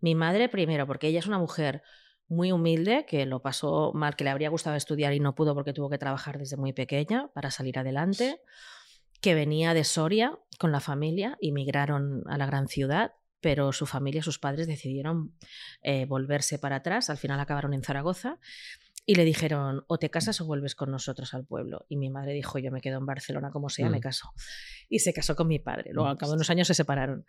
[0.00, 1.82] mi madre primero, porque ella es una mujer
[2.28, 5.72] muy humilde, que lo pasó mal, que le habría gustado estudiar y no pudo porque
[5.72, 8.40] tuvo que trabajar desde muy pequeña para salir adelante,
[9.20, 14.22] que venía de Soria con la familia, emigraron a la gran ciudad, pero su familia,
[14.22, 15.32] sus padres decidieron
[15.82, 18.38] eh, volverse para atrás, al final acabaron en Zaragoza.
[19.08, 21.86] Y le dijeron, o te casas o vuelves con nosotros al pueblo.
[21.88, 24.02] Y mi madre dijo, yo me quedo en Barcelona como sea, me mm.
[24.02, 24.32] caso.
[24.90, 25.92] Y se casó con mi padre.
[25.94, 27.24] Luego, al cabo de unos años, se separaron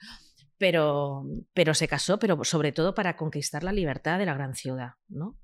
[0.59, 4.91] pero, pero se casó, pero sobre todo para conquistar la libertad de la gran ciudad,
[5.07, 5.39] ¿no?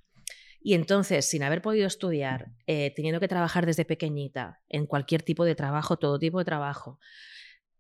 [0.60, 5.46] Y entonces, sin haber podido estudiar, eh, teniendo que trabajar desde pequeñita, en cualquier tipo
[5.46, 7.00] de trabajo, todo tipo de trabajo,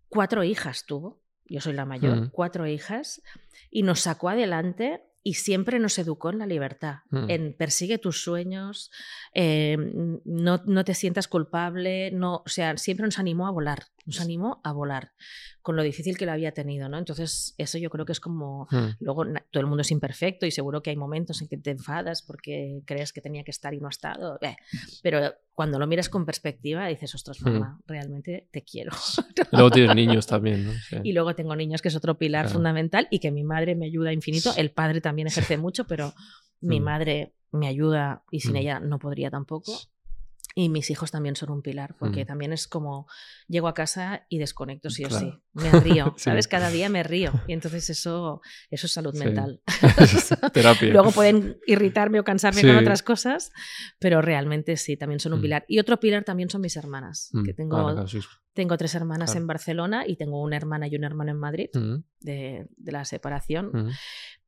[0.07, 2.29] cuatro hijas tuvo, yo soy la mayor, mm.
[2.29, 3.21] cuatro hijas,
[3.69, 7.29] y nos sacó adelante y siempre nos educó en la libertad, mm.
[7.31, 8.91] en persigue tus sueños,
[9.33, 9.75] eh,
[10.23, 14.61] no, no, te sientas culpable, no, o sea, siempre nos animó a volar, nos animó
[14.63, 15.11] a volar
[15.61, 16.97] con lo difícil que lo había tenido, ¿no?
[16.97, 18.97] Entonces, eso yo creo que es como, hmm.
[18.99, 22.21] luego todo el mundo es imperfecto y seguro que hay momentos en que te enfadas
[22.21, 24.55] porque crees que tenía que estar y no ha estado, eh,
[25.01, 27.49] pero cuando lo miras con perspectiva dices, ostras, hmm.
[27.49, 28.91] mamá, realmente te quiero.
[29.51, 30.73] luego tienes niños también, ¿no?
[31.03, 34.13] Y luego tengo niños, que es otro pilar fundamental y que mi madre me ayuda
[34.13, 36.13] infinito, el padre también ejerce mucho, pero
[36.61, 36.83] mi hmm.
[36.83, 39.71] madre me ayuda y sin ella no podría tampoco.
[40.57, 42.27] Y mis hijos también son un pilar, porque Mm.
[42.27, 43.07] también es como
[43.49, 45.43] llego a casa y desconecto sí o sí.
[45.51, 46.23] Me río, Sí.
[46.23, 46.47] ¿sabes?
[46.47, 47.33] Cada día me río.
[47.45, 48.41] Y entonces eso,
[48.71, 49.19] eso es salud Sí.
[49.19, 49.61] mental.
[50.53, 50.93] Terapia.
[50.93, 53.51] Luego pueden irritarme o cansarme con otras cosas,
[53.99, 55.41] pero realmente sí, también son un Mm.
[55.41, 55.65] pilar.
[55.67, 58.19] Y otro pilar también son mis hermanas, Mm, que tengo, vale, claro, sí.
[58.55, 59.41] Tengo tres hermanas Claro.
[59.41, 63.05] en Barcelona y tengo una hermana y un hermano en Madrid Mm, de, de la
[63.05, 63.69] separación.
[63.71, 63.89] mm.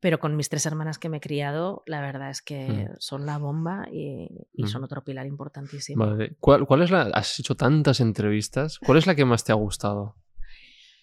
[0.00, 2.96] Pero con mis tres hermanas que me he criado, la verdad es que Mm.
[2.98, 6.06] son la bomba y, y son otro pilar importantísimo.
[6.06, 6.36] Vale.
[6.40, 7.02] ¿Cuál, cuál es la...?
[7.14, 8.78] Has hecho tantas entrevistas.
[8.78, 10.16] ¿Cuál es la que más te ha gustado?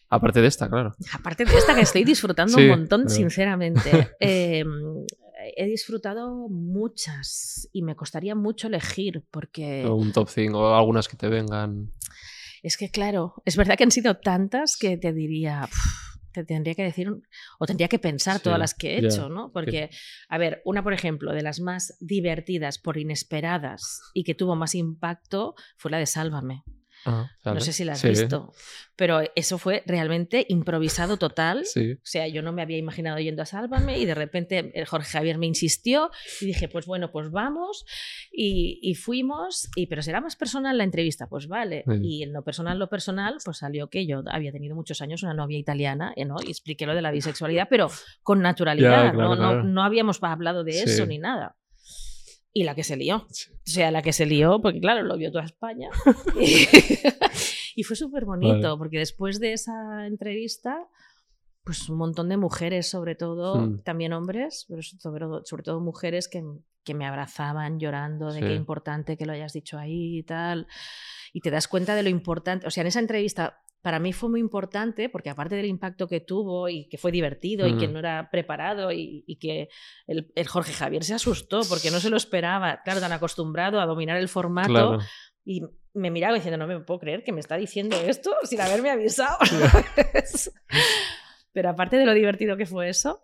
[0.09, 0.93] Aparte de esta, claro.
[1.13, 3.89] Aparte de esta que estoy disfrutando Sí, un montón, pero- sinceramente.
[4.19, 4.63] Eh,
[5.57, 11.07] he disfrutado muchas y me costaría mucho elegir porque O un top 5 o algunas
[11.07, 11.91] que te vengan.
[12.65, 16.73] Es que, claro, es verdad que han sido tantas que te diría, "Uf, te tendría
[16.73, 17.09] que decir,
[17.59, 19.51] o tendría que pensar Sí, todas las que he hecho, ¿no?
[19.51, 19.89] Porque,
[20.27, 24.75] a ver, una, por ejemplo, de las más divertidas por inesperadas y que tuvo más
[24.75, 26.63] impacto fue la de Sálvame.
[27.05, 28.51] Ah, No sé si la has Sí, visto,
[28.95, 31.65] pero eso fue realmente improvisado total.
[31.65, 31.93] Sí.
[31.93, 35.09] O sea, yo no me había imaginado yendo a Sálvame y de repente el Jorge
[35.11, 36.09] Javier me insistió
[36.41, 37.85] y dije, pues bueno, pues vamos
[38.31, 41.83] y, y fuimos, y, pero será más personal la entrevista, pues vale.
[41.87, 41.99] Sí.
[42.01, 45.33] Y en lo personal, lo personal, pues salió que yo había tenido muchos años una
[45.33, 46.35] novia italiana eh, ¿no?
[46.45, 47.89] y expliqué lo de la bisexualidad, pero
[48.23, 49.63] con naturalidad, Ya, claro, no, no- claro.
[49.63, 51.55] no habíamos hablado de eso ni nada.
[52.57, 53.17] Y la que se lió.
[53.17, 53.27] O
[53.65, 55.89] sea, la que se lió, porque claro, lo vio toda España.
[57.75, 58.77] y, fue súper bonito, Vale.
[58.77, 60.87] porque después de esa entrevista,
[61.65, 63.83] pues un montón de mujeres, sobre todo, Mm.
[63.83, 66.43] también hombres, pero sobre, sobre todo mujeres que,
[66.85, 68.45] que me abrazaban llorando de Sí.
[68.45, 70.67] qué importante que lo hayas dicho ahí y tal.
[71.33, 72.65] Y te das cuenta de lo importante.
[72.67, 76.19] O sea, en esa entrevista para mí fue muy importante porque aparte del impacto que
[76.19, 79.69] tuvo y que fue divertido y que no era preparado y, y que
[80.07, 83.85] el, el Jorge Javier se asustó porque no se lo esperaba, claro, tan acostumbrado a
[83.85, 84.97] dominar el formato Claro.
[85.45, 85.61] y
[85.93, 89.37] me miraba diciendo, no me puedo creer que me está diciendo esto sin haberme avisado.
[91.53, 93.21] Pero aparte de lo divertido que fue eso,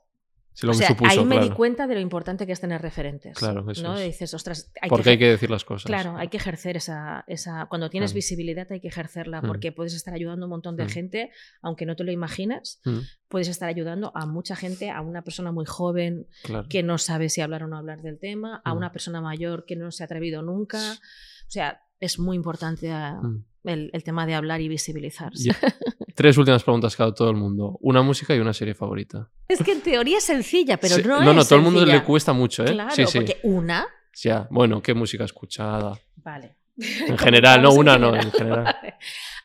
[0.53, 1.49] Sí, lo o que sea, supuso, ahí me claro.
[1.49, 3.37] di cuenta de lo importante que es tener referentes.
[3.37, 3.95] Claro, eso ¿no?
[3.95, 4.01] es.
[4.01, 5.85] Y dices, ostras, hay Porque que, hay que decir las cosas.
[5.85, 7.67] Claro, hay que ejercer esa, esa...
[7.67, 8.17] Cuando tienes Claro.
[8.17, 9.47] visibilidad hay que ejercerla Mm.
[9.47, 10.89] porque puedes estar ayudando a un montón de Mm.
[10.89, 11.31] gente,
[11.61, 12.99] aunque no te lo imagines, Mm,
[13.29, 16.67] puedes estar ayudando a mucha gente, a una persona muy joven claro.
[16.69, 18.77] que no sabe si hablar o no hablar del tema, a Mm.
[18.77, 20.79] una persona mayor que no se ha atrevido nunca.
[20.93, 23.45] O sea, es muy importante ah, Mm.
[23.63, 25.51] El, el tema de hablar y visibilizarse.
[26.15, 27.77] Tres últimas preguntas que ha dado todo el mundo.
[27.81, 29.29] Una música y una serie favorita.
[29.47, 32.03] Es que en teoría es sencilla, pero Sí, no, no, es todo el mundo le
[32.03, 32.73] cuesta mucho, ¿eh?
[32.73, 33.19] Claro, sí, sí.
[33.19, 33.87] porque una...
[34.13, 35.97] Ya, bueno, ¿qué música escuchada?
[36.17, 36.57] Vale.
[36.77, 38.63] En general, no, una no, en general.
[38.81, 38.95] Vale.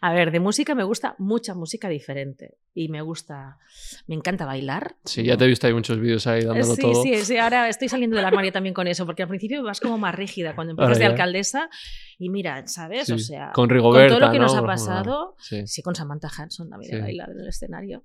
[0.07, 2.59] A ver, de música me gusta mucha música diferente.
[2.75, 3.59] Y me gusta,
[4.07, 4.97] me encanta bailar.
[5.05, 7.03] Sí, ya te he visto ahí muchos vídeos ahí dándolo sí, todo.
[7.03, 9.99] sí, sí, ahora estoy saliendo del armario también con eso, porque al principio vas como
[9.99, 11.71] más rígida cuando empiezas Ahora de alcaldesa
[12.19, 13.07] y mira, ¿sabes?
[13.07, 13.13] Sí.
[13.15, 14.59] O sea, Con con Rigoberta, todo lo que nos ¿no?
[14.59, 14.93] ha Por ejemplo.
[14.95, 15.67] pasado, Sí.
[15.67, 18.03] sí, con Samantha Hudson también he bailado en el escenario.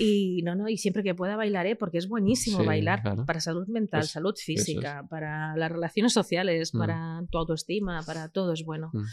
[0.00, 3.24] Y no, no, y siempre que pueda bailaré porque es buenísimo bailar claro.
[3.26, 4.42] para salud mental, Es- salud es.
[4.44, 6.78] física, para las relaciones sociales, Mm.
[6.78, 8.90] para tu autoestima, para todo es bueno.
[8.92, 9.04] Mm.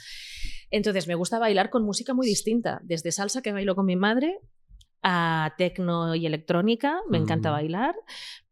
[0.72, 4.39] Entonces me gusta bailar con música muy distinta, desde salsa que bailo con mi madre
[5.03, 7.53] a tecno y electrónica, me encanta Mm.
[7.53, 7.95] bailar,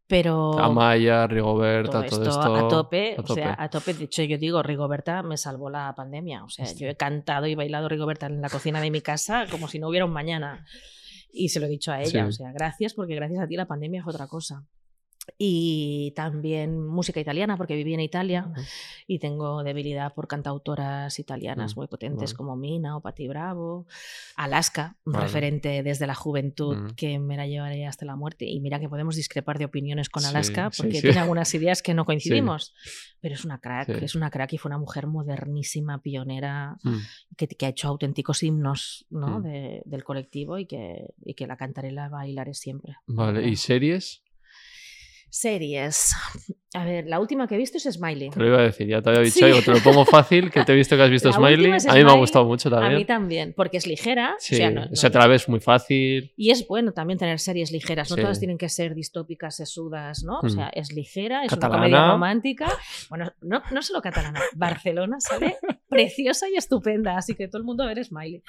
[0.06, 3.62] pero Amaya, Rigoberta, todo todo esto, a tope, a o sea, tope.
[3.64, 3.94] a tope.
[3.94, 6.44] De hecho, yo digo, Rigoberta me salvó la pandemia.
[6.44, 9.66] O sea, yo he cantado y bailado Rigoberta en la cocina de mi casa como
[9.66, 10.64] si no hubiera un mañana.
[11.32, 12.18] Y se lo he dicho a ella, Sí.
[12.28, 14.64] o sea, gracias, porque gracias a ti la pandemia fue otra cosa.
[15.38, 18.60] Y también música italiana, porque viví en Italia Ujú.
[19.06, 22.36] y tengo debilidad por cantautoras italianas Mm, muy potentes vale.
[22.36, 23.86] como Mina o Patti Bravo.
[24.36, 26.94] Alaska, un referente desde la juventud Mm.
[26.96, 28.44] que me la llevaré hasta la muerte.
[28.46, 31.02] Y mira que podemos discrepar de opiniones con Sí, Alaska sí, porque sí.
[31.02, 32.74] tiene algunas ideas que no coincidimos.
[33.20, 34.04] Pero es una crack, Sí.
[34.04, 36.98] es una crack y fue una mujer modernísima, pionera, Mm.
[37.36, 39.40] que, que ha hecho auténticos himnos ¿no?
[39.40, 42.96] De- del colectivo y que, y que la cantaré, la bailaré siempre.
[43.06, 44.22] Vale, ¿y series?
[45.34, 46.12] Series.
[46.74, 48.30] A ver, la última que he visto es Smiley.
[48.30, 49.44] Te lo iba a decir, ya te había dicho, Sí.
[49.46, 51.72] digo, te lo pongo fácil, que te he visto que has visto Smiley.
[51.72, 52.94] es A mí me ha gustado mucho A también.
[52.96, 54.36] mí también, porque es ligera.
[54.38, 56.32] Sí, o sea, no- no- se te la ves muy fácil.
[56.36, 58.22] Y es bueno también tener series ligeras, no Sí.
[58.22, 60.38] todas tienen que ser distópicas, sesudas, ¿no?
[60.38, 60.50] O Mm.
[60.50, 61.76] sea, es ligera, es Catalana.
[61.78, 62.72] una comedia romántica.
[63.10, 65.56] Bueno, no, no solo catalana, Barcelona sale
[65.88, 68.42] preciosa y estupenda, así que todo el mundo a ver Smiley,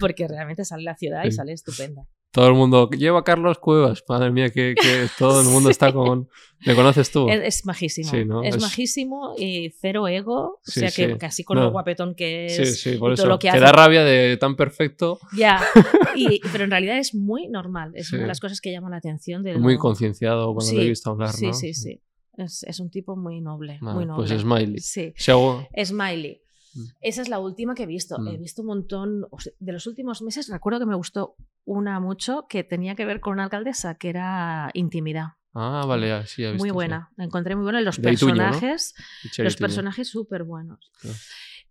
[0.00, 2.02] porque realmente sale la ciudad y sale estupenda.
[2.30, 4.04] Todo el mundo, lleva a Carlos Cuevas.
[4.08, 6.28] Madre mía, que, que todo el mundo está con...
[6.60, 7.28] ¿Le conoces tú?
[7.28, 8.42] Es, es majísimo, Sí, ¿no?
[8.42, 11.18] es, Es- majísimo y cero ego, Sí, o sea que sí.
[11.18, 11.64] casi con No.
[11.64, 12.56] lo guapetón que es.
[12.56, 13.26] Sí, sí, por eso.
[13.26, 13.60] lo que Te hace.
[13.60, 15.60] da rabia de tan perfecto, Ya,
[16.16, 18.22] y- pero en realidad es muy normal, es una Sí.
[18.22, 19.42] de las cosas que llaman la atención.
[19.44, 21.52] De muy lo- concienciado cuando Sí, le he visto hablar, Sí, ¿no?
[21.54, 22.02] sí, sí.
[22.36, 24.26] Es, es un tipo muy noble, muy noble.
[24.28, 24.78] pues Smiley.
[24.80, 25.14] Sí.
[25.16, 26.42] Smiley.
[26.74, 26.84] Mm.
[27.00, 28.18] Esa es la última que he visto.
[28.18, 28.28] Mm.
[28.28, 29.26] He visto un montón.
[29.30, 33.04] o sea, de los últimos meses, recuerdo que me gustó una mucho que tenía que
[33.04, 35.38] ver con una alcaldesa, que era Intimidad.
[35.54, 36.64] Ah, vale, sí, he visto.
[36.64, 37.10] Muy buena.
[37.16, 37.80] La encontré muy buena.
[37.80, 38.38] Los De Ituño, ¿no?
[38.38, 38.94] personajes,
[39.38, 40.92] los personajes súper buenos.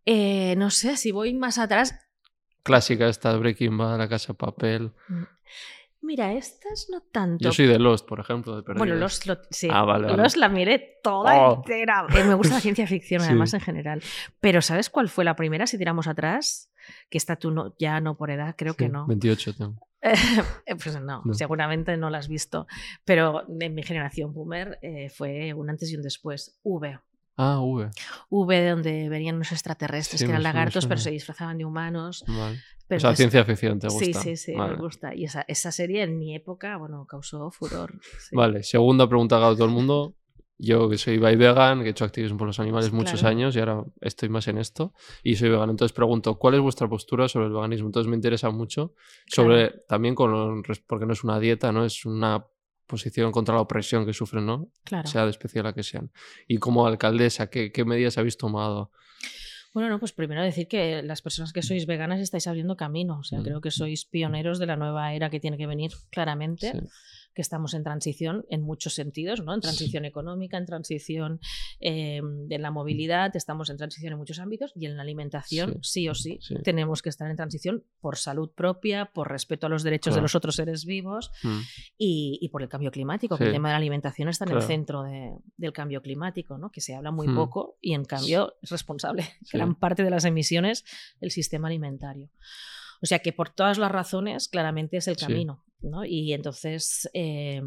[0.05, 1.95] Eh, no sé, si voy más atrás.
[2.63, 4.91] Clásica esta, Breaking Bad, La Casa de Papel.
[6.01, 7.43] Mira, estas no tanto.
[7.43, 8.99] Yo soy de Lost, por ejemplo, de Bueno, Perdidos.
[8.99, 9.67] los, lo- sí.
[9.71, 10.21] Ah, vale, vale.
[10.23, 11.55] Los la miré toda Oh.
[11.55, 12.05] entera.
[12.15, 13.27] Eh, me gusta la ciencia ficción, Sí.
[13.27, 14.01] además, en general.
[14.39, 16.71] Pero ¿sabes cuál fue la primera, si tiramos atrás?
[17.09, 19.07] Que esta tú no, ya no por edad, creo que no.
[19.07, 19.75] 28 tengo.
[20.65, 21.33] Eh, pues no, No.
[21.33, 22.67] seguramente no la has visto.
[23.03, 26.59] Pero en mi generación boomer eh, fue un antes y un después.
[26.63, 26.99] V.
[27.37, 27.89] Ah, V.
[28.29, 31.65] V, de donde venían unos extraterrestres Sí, que eran suena, lagartos, pero se disfrazaban de
[31.65, 32.25] humanos.
[32.27, 32.59] Vale.
[32.87, 34.05] Pero o sea, ciencia ficción te gusta.
[34.05, 34.75] Sí, sí, sí, Vale.
[34.75, 35.13] me gusta.
[35.13, 37.99] Y esa, esa serie en mi época, bueno, causó furor.
[38.19, 38.35] sí.
[38.35, 40.15] Vale, segunda pregunta que hago todo el mundo.
[40.59, 43.59] Yo que soy by vegan, que he hecho activismo por los animales muchos años y
[43.59, 45.69] ahora estoy más en esto y soy vegano.
[45.69, 47.89] Entonces pregunto, ¿cuál es vuestra postura sobre el veganismo?
[47.89, 48.95] Entonces me interesa mucho
[49.27, 52.43] sobre también con porque no es una dieta, no es una
[52.87, 54.69] posición contra la opresión que sufren, ¿no?
[54.83, 55.07] Claro.
[55.07, 56.09] Sea de especie la que sean.
[56.47, 58.91] Y como alcaldesa, ¿qué, qué medidas habéis tomado?
[59.73, 63.19] Bueno, no, pues primero decir que las personas que sois veganas estáis abriendo camino.
[63.19, 63.43] O sea, Mm.
[63.43, 66.71] creo que sois pioneros de la nueva era que tiene que venir claramente.
[66.71, 66.79] Sí.
[67.33, 69.53] Que estamos en transición en muchos sentidos, ¿no?
[69.53, 71.39] En transición económica, en transición
[71.79, 76.09] eh, de la movilidad, estamos en transición en muchos ámbitos y en la alimentación, sí,
[76.09, 76.55] o sí, Sí.
[76.63, 80.23] tenemos que estar en transición por salud propia, por respeto a los derechos de Claro.
[80.23, 81.59] los otros seres vivos Mm.
[81.97, 83.47] y, y por el cambio climático, que Sí.
[83.49, 84.67] el tema de la alimentación está en el Claro.
[84.67, 86.71] centro de- del cambio climático, ¿no?
[86.71, 87.35] que se habla muy Mm.
[87.35, 89.57] poco y en cambio es responsable Sí.
[89.57, 90.83] gran parte de las emisiones
[91.21, 92.29] del sistema alimentario.
[93.01, 95.25] O sea que por todas las razones, claramente es el Sí.
[95.25, 95.63] camino.
[95.79, 96.03] ¿no?
[96.05, 97.61] Y entonces, eh,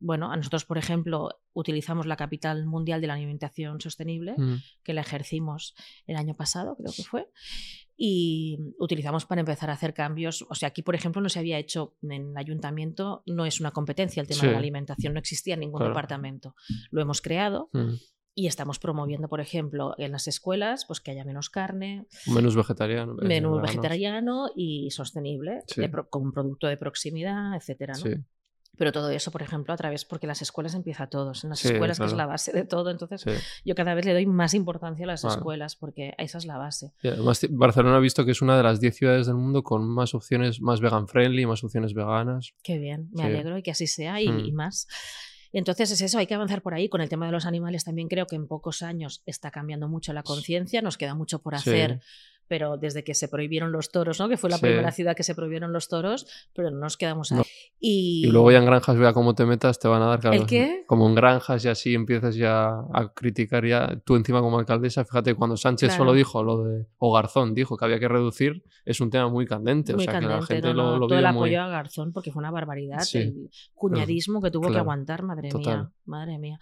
[0.00, 4.56] bueno, a nosotros, por ejemplo, utilizamos la capital mundial de la alimentación sostenible, Mm.
[4.82, 5.76] que la ejercimos
[6.08, 7.28] el año pasado, creo que fue,
[7.96, 10.44] y utilizamos para empezar a hacer cambios.
[10.50, 13.70] O sea, aquí, por ejemplo, no se había hecho en el ayuntamiento, no es una
[13.70, 14.46] competencia el tema Sí.
[14.46, 15.90] de la alimentación, no existía en ningún Claro.
[15.92, 16.56] departamento.
[16.90, 17.92] Lo hemos creado Mm.
[18.34, 23.14] Y estamos promoviendo, por ejemplo, en las escuelas, pues que haya menos carne, Menús vegetariano.
[23.14, 23.62] menú veganos.
[23.62, 25.86] vegetariano y sostenible, Sí.
[25.88, 28.00] pro- con un producto de proximidad, etcétera, ¿no?
[28.00, 28.14] Sí.
[28.78, 31.68] Pero todo eso, por ejemplo, a través, porque las escuelas empieza todos, en las Sí,
[31.68, 32.26] escuelas que es claro.
[32.26, 33.22] la base de todo, entonces
[33.66, 35.36] yo cada vez le doy más importancia a las Claro.
[35.36, 36.94] escuelas porque esa es la base.
[37.02, 39.86] Y además, Barcelona ha visto que es una de las 10 ciudades del mundo con
[39.86, 42.54] más opciones, más vegan friendly, más opciones veganas.
[42.62, 44.38] Qué bien, me alegro y que así sea y, Mm.
[44.46, 44.88] y más.
[45.52, 46.88] Entonces es eso, hay que avanzar por ahí.
[46.88, 50.12] Con el tema de los animales también creo que en pocos años está cambiando mucho
[50.12, 52.06] la conciencia, nos queda mucho por Sí.
[52.48, 54.28] Pero desde que se prohibieron los toros, ¿no?
[54.28, 54.62] que fue la Sí.
[54.62, 57.38] primera ciudad que se prohibieron los toros, pero no nos quedamos ahí.
[57.38, 57.44] No.
[57.80, 60.36] Y, Y luego ya en granjas, vea cómo te metas, te van a dar claro,
[60.36, 60.84] ¿El qué?
[60.86, 65.04] Como en granjas y así empiezas ya a criticar ya tú encima como alcaldesa.
[65.04, 66.00] Fíjate, cuando Sánchez Claro.
[66.04, 69.46] solo dijo lo de, o Garzón dijo que había que reducir, es un tema muy
[69.46, 69.94] candente.
[69.94, 71.40] muy o sea, que la candente, gente no, no, lo, lo todo el vive apoyo
[71.46, 71.54] muy...
[71.56, 73.18] a Garzón porque fue una barbaridad Sí.
[73.18, 75.78] el cuñadismo que tuvo que claro, aguantar, madre total.
[75.78, 76.58] mía, madre mía.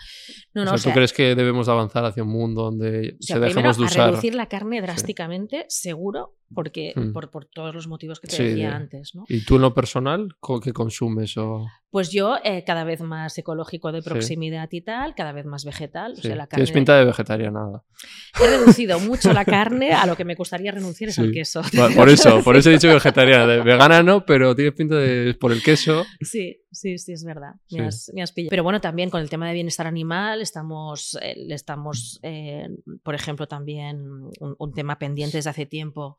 [0.54, 2.62] No, O no, sea, o sea, ¿Tú crees que debemos de avanzar hacia un mundo
[2.62, 4.10] donde o sea, se dejemos de a usar?
[4.10, 7.12] reducir la carne drásticamente, seguro, porque Mm.
[7.12, 9.24] por, por todos los motivos que te Sí, decía de- antes, ¿no?
[9.28, 10.28] ¿Y tú en lo personal
[10.62, 11.36] qué consumes?
[11.36, 11.66] O...
[11.90, 14.08] Pues yo eh, cada vez más ecológico de Sí.
[14.10, 16.12] proximidad y tal, cada vez más vegetal.
[16.12, 16.64] O Sí, sea, la carne...
[16.64, 17.82] Tienes pinta de vegetariana.
[18.40, 21.62] He reducido mucho la carne, a lo que me gustaría renunciar es al queso.
[21.76, 23.46] Por, por eso, por eso he dicho vegetariana.
[23.46, 26.04] De vegana no, pero tienes pinta de por el queso.
[26.20, 27.54] Sí, sí, sí, es verdad.
[27.70, 28.50] Me, has, me has pillado.
[28.50, 32.68] Pero bueno, también con el tema de bienestar animal, estamos, eh, estamos eh,
[33.02, 34.00] por ejemplo, también
[34.40, 36.18] un, un tema pendiente desde hace tiempo,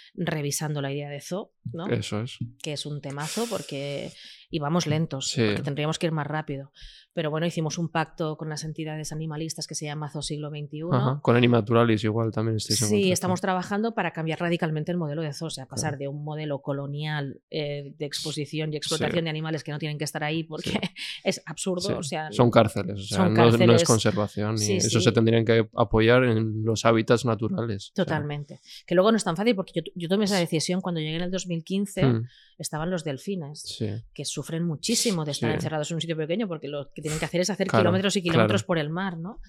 [0.13, 1.87] revisando la idea de zoo, ¿no?
[1.87, 2.37] Eso es.
[2.61, 4.11] que es un temazo porque
[4.49, 5.41] íbamos lentos, Sí.
[5.45, 6.71] porque tendríamos que ir más rápido.
[7.13, 10.79] Pero bueno, hicimos un pacto con las entidades animalistas que se llama Zoo Siglo XXI.
[10.93, 11.19] Ajá.
[11.21, 15.47] Con Animaturalis igual también en Sí, estamos trabajando para cambiar radicalmente el modelo de zoo,
[15.47, 15.99] o sea, pasar Claro.
[15.99, 19.23] de un modelo colonial eh, de exposición y explotación Sí.
[19.25, 20.71] de animales que no tienen que estar ahí porque
[21.25, 21.81] es absurdo.
[21.89, 21.93] Sí.
[21.93, 23.83] O sea, Son cárceles, o sea, son no, no es cárceles.
[23.83, 24.57] conservación.
[24.57, 25.03] Sí, y eso sí.
[25.03, 27.91] se tendrían que apoyar en los hábitats naturales.
[27.91, 28.05] o sea.
[28.05, 28.61] Totalmente.
[28.87, 31.21] Que luego no es tan fácil porque yo, yo tomé esa decisión cuando llegué en
[31.23, 32.27] el 2015, Mm,
[32.57, 33.61] estaban los delfines.
[33.61, 33.87] sí.
[34.13, 35.55] que sufren muchísimo de estar Sí.
[35.55, 38.15] encerrados en un sitio pequeño porque lo que tienen que hacer es hacer Claro, kilómetros
[38.17, 38.67] y kilómetros claro.
[38.67, 39.39] por el mar, ¿no?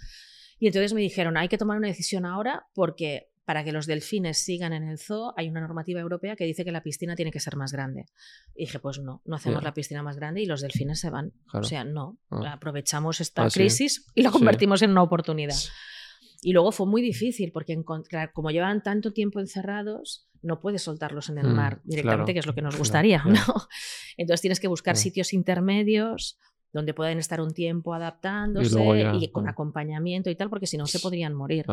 [0.58, 4.38] Y entonces me dijeron, hay que tomar una decisión ahora porque para que los delfines
[4.38, 7.40] sigan en el zoo hay una normativa europea que dice que la piscina tiene que
[7.40, 8.06] ser más grande.
[8.54, 11.32] Y dije, pues no, no hacemos la piscina más grande y los delfines se van.
[11.48, 11.66] Claro.
[11.66, 12.52] O sea, no, Ah.
[12.52, 13.58] aprovechamos esta Ah, sí.
[13.58, 15.56] crisis y la convertimos en una oportunidad.
[16.42, 21.28] Y luego fue muy difícil porque encontrar, como llevan tanto tiempo encerrados, no puedes soltarlos
[21.28, 23.22] en el Mm, mar directamente, claro, que es lo que nos claro, gustaría.
[24.16, 26.38] Entonces tienes que buscar sitios intermedios
[26.72, 29.48] donde pueden estar un tiempo adaptándose y, ya, con mm.
[29.48, 31.66] acompañamiento y tal, porque si no se podrían morir.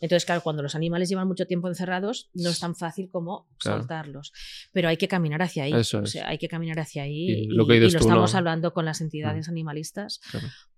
[0.00, 4.32] Entonces, claro, cuando los animales llevan mucho tiempo encerrados, no es tan fácil como soltarlos.
[4.72, 5.72] Pero hay que caminar hacia ahí.
[5.72, 6.10] Eso O es.
[6.10, 7.30] sea, hay que caminar hacia ahí.
[7.30, 8.38] Y Y, lo que y lo estamos ¿no?
[8.38, 10.20] hablando con las entidades animalistas.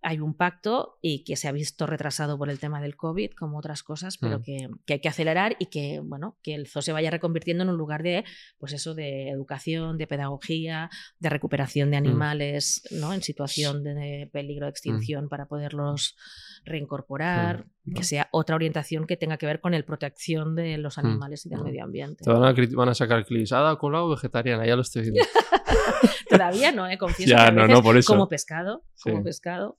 [0.07, 3.57] Hay un pacto y que se ha visto retrasado por el tema del COVID, como
[3.59, 4.43] otras cosas, pero Mm.
[4.43, 7.71] que, que hay que acelerar y que, bueno, que el zoo se vaya reconvirtiendo en
[7.71, 8.25] un lugar de,
[8.59, 11.91] pues eso, de educación, de pedagogía, de recuperación Mm.
[11.93, 13.13] de animales, ¿no?
[13.15, 16.17] En situación de peligro de extinción para poderlos
[16.65, 17.71] reincorporar, Mm.
[17.95, 21.01] Que sea otra orientación que tenga que ver con el protección de los Mm.
[21.07, 21.64] animales y del Mm.
[21.64, 22.24] medio ambiente.
[22.24, 23.51] Te van a, cri- van a sacar clips.
[23.51, 25.20] Da colado vegetariana, ya lo estoy viendo.
[26.28, 26.99] Todavía no, ¿eh?
[26.99, 28.12] confieso Ya, que a no, veces no, por eso.
[28.12, 29.78] como pescado, como pescado,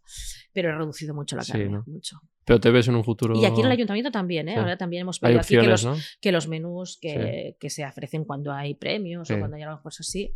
[0.54, 1.84] pero he reducido mucho la Sí, carne, ¿no?
[1.88, 2.20] mucho.
[2.46, 3.36] Pero te ves en un futuro.
[3.36, 4.54] Y aquí en el ayuntamiento también, ¿eh?
[4.54, 4.60] Sí.
[4.60, 5.96] Ahora también hemos pedido aquí que los, ¿no?
[6.22, 10.32] que los menús que, que se ofrecen cuando hay premios o cuando hay algo así,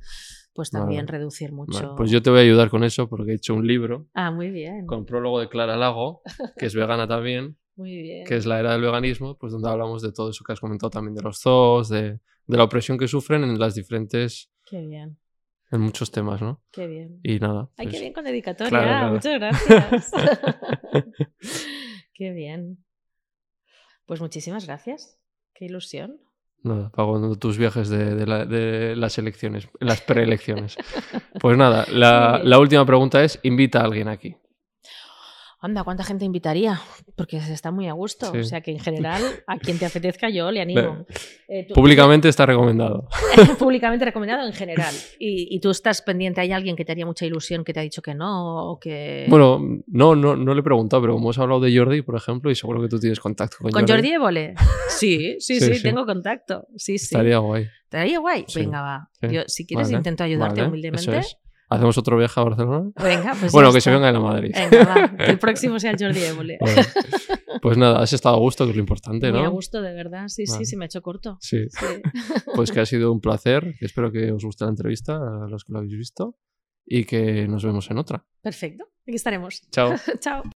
[0.53, 0.82] pues Vale.
[0.84, 1.80] también reducir mucho.
[1.80, 4.32] Vale, pues yo te voy a ayudar con eso porque he hecho un libro Ah,
[4.32, 4.88] muy bien.
[4.88, 6.22] con prólogo de Clara Lago,
[6.57, 8.26] que es vegana también, Muy bien.
[8.28, 10.90] que es la era del veganismo, pues donde hablamos de todo eso que has comentado
[10.90, 15.18] también de los zoos, de, de la opresión que sufren en las diferentes, Qué bien,
[15.72, 16.62] en muchos temas, ¿no?
[16.72, 17.20] qué bien.
[17.24, 17.70] Y nada.
[17.78, 18.70] Ay, pues, qué bien con dedicatoria.
[18.70, 19.14] claro, claro.
[19.14, 20.12] Muchas gracias.
[22.14, 22.84] qué bien.
[24.06, 25.18] Pues muchísimas gracias.
[25.54, 26.20] Qué ilusión.
[26.64, 30.76] Nada, pagando tus viajes de, de la- de las elecciones, las preelecciones.
[31.40, 34.36] Pues nada, la última pregunta es, invita a alguien aquí.
[35.62, 36.80] Anda, ¿cuánta gente invitaría?
[37.18, 38.32] Porque se está muy a gusto.
[38.32, 38.38] Sí.
[38.38, 41.05] O sea que en general, a quien te apetezca yo le animo.
[41.49, 43.10] Eh, tú- Públicamente está recomendado.
[43.60, 44.93] públicamente recomendado en general.
[45.20, 47.84] Y, y tú estás pendiente, ¿hay alguien que te haría mucha ilusión que te ha
[47.84, 48.70] dicho que no?
[48.72, 49.26] O que...
[49.28, 52.49] Bueno, no, no, no le he preguntado, pero como hemos hablado de Jordi, por ejemplo,
[52.49, 54.53] y seguro que tú tienes contacto con, ¿Con Jordi Évole?
[54.88, 55.84] Sí, sí, Sí, sí, sí.
[55.84, 56.68] tengo contacto.
[56.78, 57.16] Sí, sí.
[57.16, 57.68] Estaría guay.
[57.84, 58.45] ¿Estaría guay?
[58.55, 59.10] Venga, va.
[59.30, 61.01] Yo, si quieres, Vale, intento ayudarte vale, humildemente.
[61.01, 61.38] eso es.
[61.70, 62.91] ¿Hacemos otro viaje a Barcelona?
[63.01, 64.51] Venga, pues bueno, que se venga de la Madrid.
[64.55, 65.17] Venga, va.
[65.17, 66.57] Que el próximo sea el Jordi Évole.
[66.59, 66.82] Bueno,
[67.61, 69.45] pues nada, has estado a gusto, que es lo importante, Muy ¿no?
[69.45, 70.28] a gusto, de verdad.
[70.30, 70.57] Sí, Vale.
[70.59, 71.38] sí, sí, me ha hecho corto.
[71.41, 71.86] Sí, Sí.
[72.55, 73.76] pues que ha sido un placer.
[73.82, 76.38] Espero que os guste la entrevista, a los que lo habéis visto,
[76.86, 78.26] y que nos vemos en otra.
[78.41, 78.86] Perfecto.
[79.07, 79.61] Aquí estaremos.
[79.72, 79.93] Chao.
[80.20, 80.43] Chao.